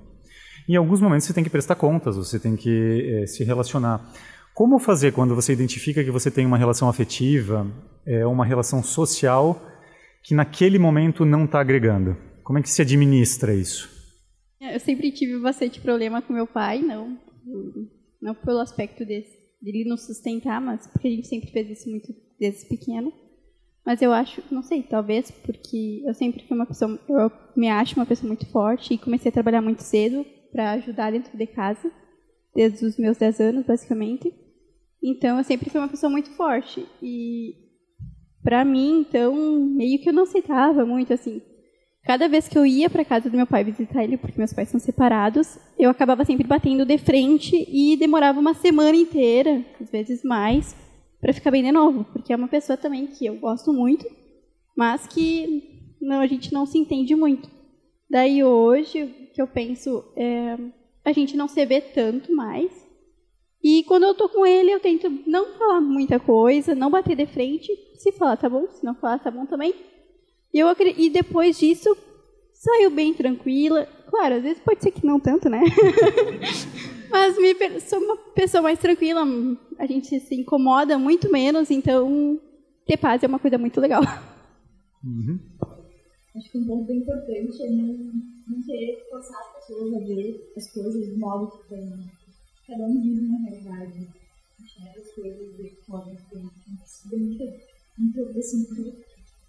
[0.67, 4.09] Em alguns momentos você tem que prestar contas, você tem que é, se relacionar.
[4.53, 7.67] Como fazer quando você identifica que você tem uma relação afetiva,
[8.05, 9.61] é, uma relação social,
[10.23, 12.30] que naquele momento não está agregando?
[12.51, 13.89] Como é que se administra isso?
[14.59, 17.17] Eu sempre tive bastante problema com meu pai, não,
[18.21, 22.13] não pelo aspecto desse, dele nos sustentar, mas porque a gente sempre fez isso muito
[22.37, 23.13] desde pequeno.
[23.85, 27.95] Mas eu acho, não sei, talvez porque eu sempre fui uma pessoa, eu me acho
[27.95, 31.89] uma pessoa muito forte e comecei a trabalhar muito cedo para ajudar dentro de casa,
[32.53, 34.29] desde os meus 10 anos, basicamente.
[35.01, 37.55] Então eu sempre fui uma pessoa muito forte e
[38.43, 39.33] para mim, então,
[39.67, 41.41] meio que eu não aceitava muito assim
[42.03, 44.69] Cada vez que eu ia para casa do meu pai visitar ele, porque meus pais
[44.69, 50.23] são separados, eu acabava sempre batendo de frente e demorava uma semana inteira, às vezes
[50.23, 50.75] mais,
[51.19, 54.07] para ficar bem de novo, porque é uma pessoa também que eu gosto muito,
[54.75, 57.47] mas que não, a gente não se entende muito.
[58.09, 60.57] Daí hoje, que eu penso é
[61.03, 62.71] a gente não se vê tanto mais.
[63.63, 67.25] E quando eu tô com ele, eu tento não falar muita coisa, não bater de
[67.27, 67.71] frente.
[67.95, 68.67] Se falar, tá bom.
[68.67, 69.73] Se não falar, tá bom também.
[70.53, 71.95] E, eu, e depois disso,
[72.53, 73.87] saiu bem tranquila.
[74.07, 75.61] Claro, às vezes pode ser que não tanto, né?
[77.09, 79.25] Mas me, sou uma pessoa mais tranquila,
[79.77, 82.39] a gente se incomoda muito menos, então
[82.85, 84.01] ter paz é uma coisa muito legal.
[85.03, 85.39] Uhum.
[86.35, 87.93] Acho que um ponto bem importante é não,
[88.47, 91.89] não querer forçar as pessoas a ver as coisas do modo que tem.
[92.67, 94.07] Cada um vive uma realidade.
[94.61, 96.53] Enxerga as coisas de forma diferente.
[96.69, 97.43] Então, muito,
[97.97, 98.65] muito, assim,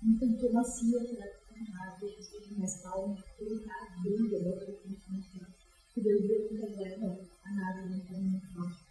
[0.02, 4.72] muito muita diplomacia para tentar ver as coisas mais calmas, evitar a briga da outra
[4.72, 5.46] pessoa,
[5.94, 8.82] que Deus deu que leva a nada não foi muito forte.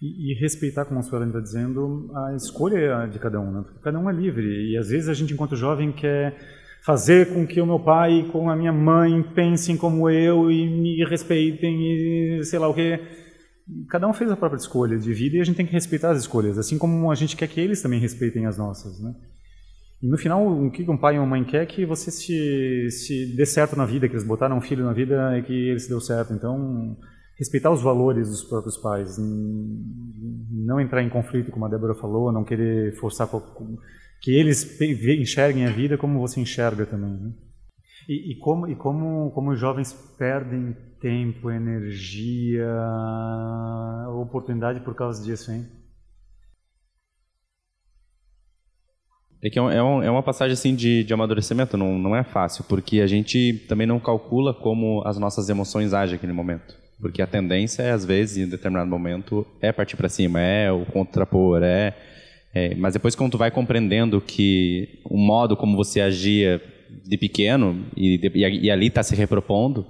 [0.00, 3.62] E, e, respeitar, como a senhora está dizendo, a escolha de cada um, né?
[3.62, 4.70] Porque cada um é livre.
[4.70, 6.38] E às vezes a gente, enquanto jovem, quer
[6.82, 11.04] fazer com que o meu pai com a minha mãe pensem como eu e me
[11.04, 12.98] respeitem e sei lá o que
[13.88, 16.20] cada um fez a própria escolha de vida e a gente tem que respeitar as
[16.20, 19.14] escolhas, assim como a gente quer que eles também respeitem as nossas, né?
[20.02, 22.90] E no final, o que um pai e uma mãe quer é que você se,
[22.90, 25.78] se dê certo na vida, que eles botaram um filho na vida e que ele
[25.78, 26.32] se deu certo.
[26.32, 26.96] Então,
[27.38, 32.44] respeitar os valores dos próprios pais, não entrar em conflito, como a Débora falou, não
[32.44, 33.28] querer forçar
[34.22, 37.12] que eles enxerguem a vida como você enxerga também.
[37.12, 37.32] Né?
[38.08, 42.66] E, e, como, e como, como os jovens perdem tempo, energia,
[44.16, 45.66] oportunidade por causa disso, hein?
[49.42, 52.64] É que é, um, é uma passagem assim de, de amadurecimento, não, não é fácil,
[52.64, 56.76] porque a gente também não calcula como as nossas emoções agem naquele momento.
[57.00, 60.84] Porque a tendência é, às vezes, em determinado momento, é partir para cima, é o
[60.84, 61.94] contrapor, é,
[62.52, 66.60] é, Mas depois, quando tu vai compreendendo que o modo como você agia
[67.04, 69.86] de pequeno e, e, e ali está se repropondo,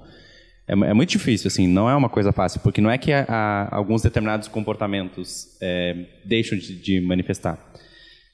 [0.66, 3.24] é, é, muito difícil, assim, não é uma coisa fácil, porque não é que a,
[3.28, 7.58] a, alguns determinados comportamentos é, deixam de, de manifestar.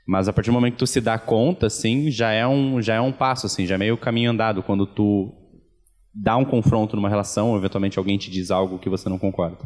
[0.07, 2.95] Mas a partir do momento que tu se dá conta, assim, já é um, já
[2.95, 5.33] é um passo, assim, já é meio caminho andado quando tu
[6.15, 9.59] dá um confronto numa relação, eventualmente alguém te diz algo que você não concorda.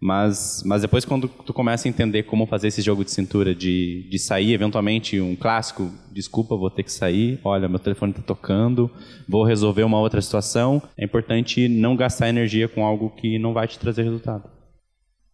[0.00, 4.08] Mas, mas depois quando tu começa a entender como fazer esse jogo de cintura, de,
[4.10, 8.90] de sair, eventualmente um clássico, desculpa, vou ter que sair, olha, meu telefone está tocando,
[9.28, 13.68] vou resolver uma outra situação, é importante não gastar energia com algo que não vai
[13.68, 14.48] te trazer resultado.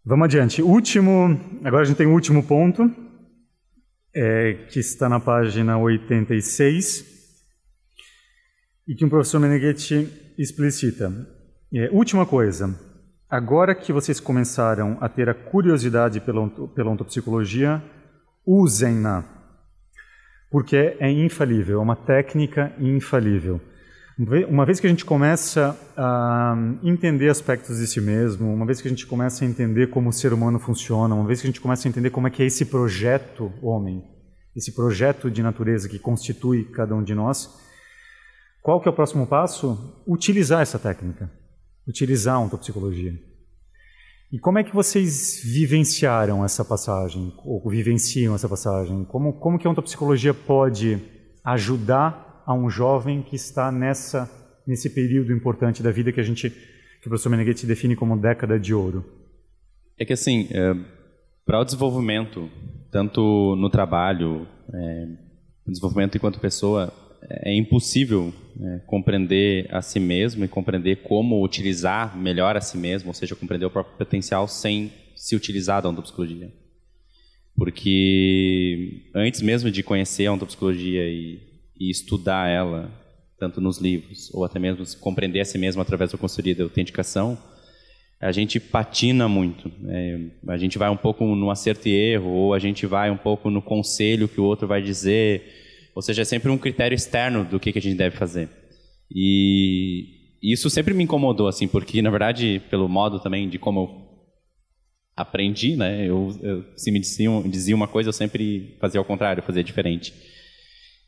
[0.04, 0.60] Vamos adiante.
[0.60, 2.90] Último, agora a gente tem o último ponto,
[4.14, 7.04] é, que está na página 86,
[8.88, 10.08] e que o professor Meneghetti
[10.38, 11.12] explicita.
[11.72, 12.68] É, última coisa,
[13.28, 17.82] agora que vocês começaram a ter a curiosidade pela, pela ontopsicologia,
[18.46, 19.24] usem-na,
[20.50, 23.60] porque é infalível, é uma técnica infalível.
[24.48, 28.88] Uma vez que a gente começa a entender aspectos de si mesmo, uma vez que
[28.88, 31.60] a gente começa a entender como o ser humano funciona, uma vez que a gente
[31.60, 34.02] começa a entender como é que é esse projeto homem,
[34.56, 37.60] esse projeto de natureza que constitui cada um de nós,
[38.62, 40.02] qual que é o próximo passo?
[40.06, 41.30] Utilizar essa técnica,
[41.86, 43.14] utilizar a ontopsicologia.
[44.32, 49.04] E como é que vocês vivenciaram essa passagem, ou vivenciam essa passagem?
[49.04, 51.00] Como, como que a ontopsicologia pode
[51.44, 54.30] ajudar a um jovem que está nessa
[54.66, 58.58] nesse período importante da vida que a gente que o professor Meneghetti define como década
[58.58, 59.04] de ouro?
[59.96, 60.74] É que assim, é,
[61.44, 62.50] para o desenvolvimento,
[62.90, 65.06] tanto no trabalho, é,
[65.64, 66.92] desenvolvimento enquanto pessoa,
[67.28, 73.08] é impossível é, compreender a si mesmo e compreender como utilizar melhor a si mesmo,
[73.08, 76.52] ou seja, compreender o próprio potencial sem se utilizar da ontopsicologia.
[77.56, 81.46] Porque antes mesmo de conhecer a ontopsicologia e
[81.78, 82.90] e estudar ela,
[83.38, 87.38] tanto nos livros, ou até mesmo compreender a si mesmo através da consultoria de autenticação,
[88.18, 89.70] a gente patina muito.
[89.78, 90.30] Né?
[90.48, 93.50] A gente vai um pouco no acerto e erro, ou a gente vai um pouco
[93.50, 95.64] no conselho que o outro vai dizer.
[95.96, 98.50] Ou seja, é sempre um critério externo do que, que a gente deve fazer.
[99.10, 100.04] E
[100.42, 104.06] isso sempre me incomodou, assim, porque, na verdade, pelo modo também de como eu
[105.16, 106.04] aprendi, né?
[106.04, 110.12] Eu, eu se me diziam, dizia uma coisa, eu sempre fazia ao contrário, fazia diferente.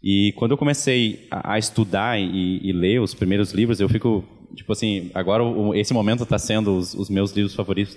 [0.03, 4.24] E quando eu comecei a, a estudar e, e, ler os primeiros livros, eu fico
[4.55, 7.95] tipo assim, agora o, esse momento está sendo os, os, meus livros favoritos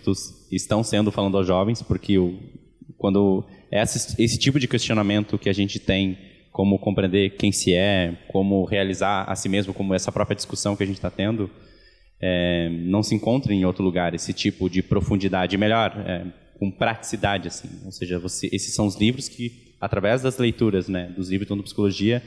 [0.52, 2.38] estão sendo falando aos jovens, porque o,
[2.98, 6.18] quando esse, esse tipo de questionamento que a gente tem,
[6.52, 10.84] como compreender quem se é, como realizar a si mesmo, como essa própria discussão que
[10.84, 11.50] a gente está tendo,
[12.20, 16.26] é, não se encontra em outro lugar esse tipo de profundidade, melhor, é,
[16.60, 17.70] com praticidade assim.
[17.86, 21.64] Ou seja, você, esses são os livros que através das leituras, né, dos livros de
[21.64, 22.22] psicologia,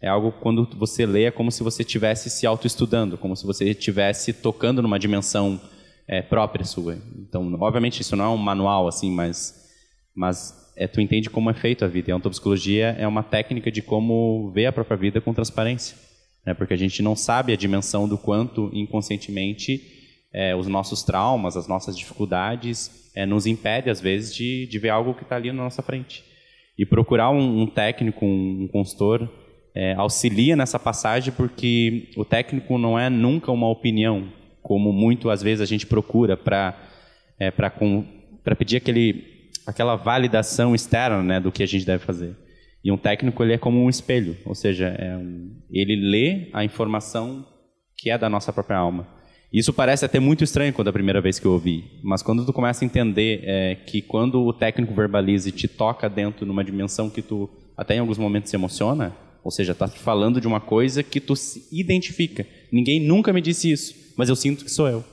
[0.00, 3.70] é algo quando você lê é como se você estivesse se autoestudando, como se você
[3.70, 5.60] estivesse tocando numa dimensão
[6.08, 6.98] é, própria sua.
[7.18, 9.62] Então, obviamente, isso não é um manual assim, mas
[10.14, 12.10] mas é, tu entende como é feito a vida.
[12.10, 15.96] E a ontopsicologia é uma técnica de como ver a própria vida com transparência,
[16.44, 16.54] né?
[16.54, 19.80] Porque a gente não sabe a dimensão do quanto inconscientemente
[20.32, 24.88] é, os nossos traumas, as nossas dificuldades, é, nos impede às vezes de, de ver
[24.88, 26.24] algo que está ali na nossa frente.
[26.76, 29.30] E procurar um, um técnico, um, um consultor,
[29.74, 34.28] é, auxilia nessa passagem porque o técnico não é nunca uma opinião,
[34.60, 36.76] como muito às vezes a gente procura para
[37.38, 39.33] é, para pedir aquele,
[39.66, 42.36] aquela validação externa né, do que a gente deve fazer.
[42.84, 46.64] E um técnico ele é como um espelho, ou seja, é um, ele lê a
[46.64, 47.46] informação
[47.96, 49.08] que é da nossa própria alma.
[49.50, 52.44] Isso parece até muito estranho quando é a primeira vez que eu ouvi, mas quando
[52.44, 56.64] tu começa a entender é, que quando o técnico verbaliza e te toca dentro numa
[56.64, 60.60] dimensão que tu até em alguns momentos se emociona, ou seja, está falando de uma
[60.60, 62.46] coisa que tu se identifica.
[62.72, 65.04] Ninguém nunca me disse isso, mas eu sinto que sou eu.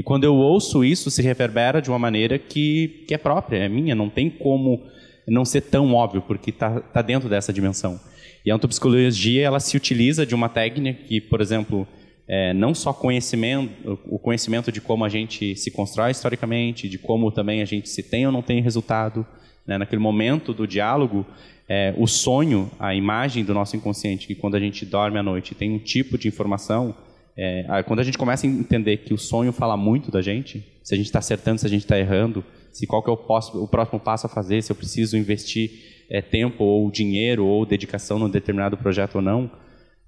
[0.00, 3.68] E quando eu ouço isso, se reverbera de uma maneira que, que é própria, é
[3.68, 4.82] minha, não tem como
[5.28, 8.00] não ser tão óbvio, porque está tá dentro dessa dimensão.
[8.42, 11.86] E a antropsicologia, ela se utiliza de uma técnica que, por exemplo,
[12.26, 17.30] é, não só conhecimento, o conhecimento de como a gente se constrói historicamente, de como
[17.30, 19.26] também a gente se tem ou não tem resultado,
[19.66, 19.76] Né?
[19.76, 21.26] Naquele momento do diálogo,
[21.68, 25.54] é, o sonho, a imagem do nosso inconsciente, que quando a gente dorme à noite
[25.54, 26.94] tem um tipo de informação,
[27.36, 30.94] é, quando a gente começa a entender que o sonho fala muito da gente, se
[30.94, 33.68] a gente está acertando, se a gente está errando, se qual que é o, o,
[33.68, 35.70] próximo passo a fazer, se eu preciso investir
[36.08, 39.50] é, tempo ou dinheiro ou dedicação num determinado projeto ou não,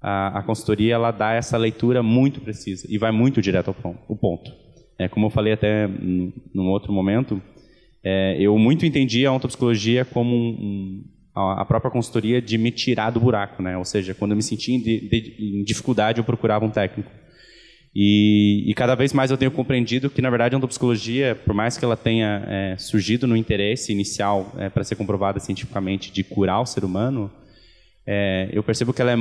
[0.01, 3.73] a, a consultoria ela dá essa leitura muito precisa e vai muito direto
[4.09, 4.51] ao ponto.
[4.99, 7.41] É, como eu falei até num outro momento,
[8.03, 11.03] é, eu muito entendi a ontopsicologia como um,
[11.35, 13.77] a própria consultoria de me tirar do buraco, né?
[13.77, 17.11] Ou seja, quando eu me sentia em, de, em dificuldade, eu procurava um técnico.
[17.95, 21.77] E, e, cada vez mais eu tenho compreendido que, na verdade, a ontopsicologia, por mais
[21.77, 26.61] que ela tenha é, surgido no interesse inicial é, para ser comprovada cientificamente de curar
[26.61, 27.31] o ser humano,
[28.05, 29.17] é, eu percebo que ela é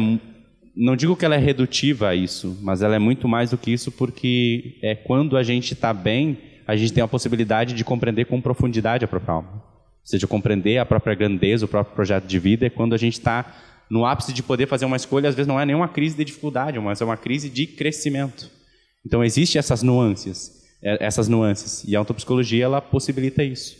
[0.74, 3.70] não digo que ela é redutiva a isso, mas ela é muito mais do que
[3.70, 8.24] isso porque é quando a gente está bem, a gente tem a possibilidade de compreender
[8.24, 9.71] com profundidade a própria alma.
[10.04, 13.54] Seja, compreender a própria grandeza, o próprio projeto de vida, é quando a gente está
[13.88, 16.78] no ápice de poder fazer uma escolha, às vezes não é nenhuma crise de dificuldade,
[16.78, 18.50] mas é uma crise de crescimento.
[19.04, 23.76] Então, existem essas nuances, é, essas nuances, e a ontopsicologia, ela possibilita isso.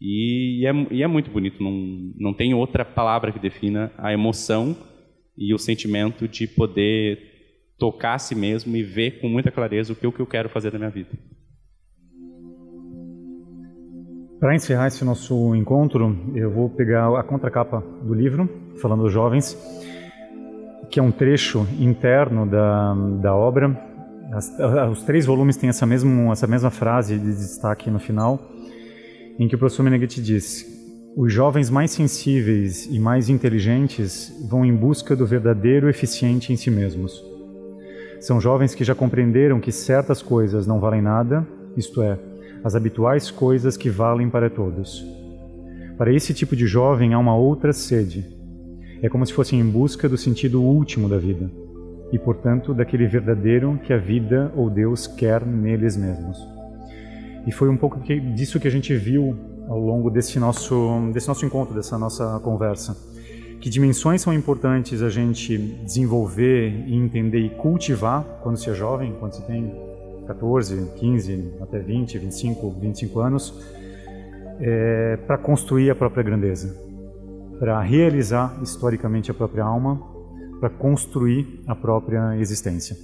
[0.00, 1.72] E é, e é muito bonito, não,
[2.18, 4.74] não tem outra palavra que defina a emoção
[5.36, 7.30] e o sentimento de poder
[7.78, 10.48] tocar a si mesmo e ver com muita clareza o que, o que eu quero
[10.48, 11.10] fazer na minha vida.
[14.40, 18.48] Para encerrar esse nosso encontro, eu vou pegar a contracapa do livro,
[18.80, 19.54] falando dos jovens,
[20.90, 23.78] que é um trecho interno da, da obra.
[24.32, 24.50] As,
[24.90, 28.40] os três volumes têm essa mesma, essa mesma frase de destaque no final,
[29.38, 30.64] em que o professor Meneghetti diz:
[31.18, 36.70] Os jovens mais sensíveis e mais inteligentes vão em busca do verdadeiro eficiente em si
[36.70, 37.22] mesmos.
[38.20, 42.18] São jovens que já compreenderam que certas coisas não valem nada, isto é,
[42.62, 45.04] as habituais coisas que valem para todos.
[45.96, 48.24] Para esse tipo de jovem há uma outra sede.
[49.02, 51.50] É como se fossem em busca do sentido último da vida
[52.12, 56.38] e, portanto, daquele verdadeiro que a vida ou Deus quer neles mesmos.
[57.46, 58.00] E foi um pouco
[58.34, 59.36] disso que a gente viu
[59.68, 62.96] ao longo desse nosso, desse nosso encontro, dessa nossa conversa.
[63.60, 69.14] Que dimensões são importantes a gente desenvolver e entender e cultivar quando se é jovem,
[69.20, 69.72] quando se tem
[70.30, 73.52] 14, 15, até 20, 25, 25 anos,
[74.60, 76.76] é, para construir a própria grandeza,
[77.58, 80.00] para realizar historicamente a própria alma,
[80.60, 82.96] para construir a própria existência.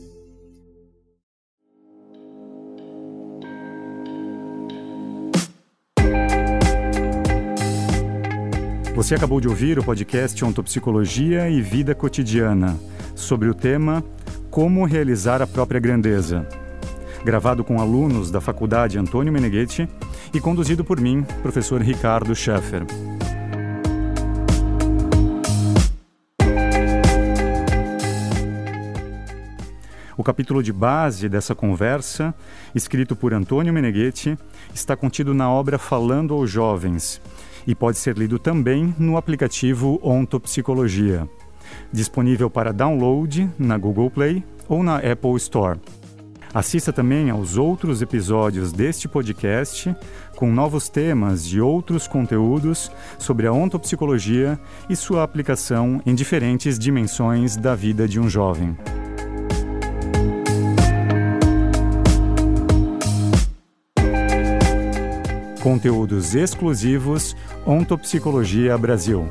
[8.95, 12.77] Você acabou de ouvir o podcast Ontopsicologia e Vida Cotidiana,
[13.17, 14.05] sobre o tema
[14.49, 16.47] Como realizar a própria grandeza
[17.25, 19.89] gravado com alunos da Faculdade Antônio Meneghetti
[20.33, 22.85] e conduzido por mim, professor Ricardo Scheffer.
[30.19, 32.35] O capítulo de base dessa conversa,
[32.75, 34.39] escrito por Antônio Meneghetti,
[34.73, 37.21] está contido na obra Falando aos Jovens
[37.67, 41.29] e pode ser lido também no aplicativo Ontopsicologia,
[41.93, 45.79] disponível para download na Google Play ou na Apple Store.
[46.57, 49.95] Assista também aos outros episódios deste podcast
[50.35, 57.59] com novos temas de outros conteúdos sobre a ontopsicologia e sua aplicação em diferentes dimensões
[57.59, 58.75] da vida de um jovem.
[65.63, 67.37] Conteúdos exclusivos
[67.67, 69.29] Ontopsicologia Brasil.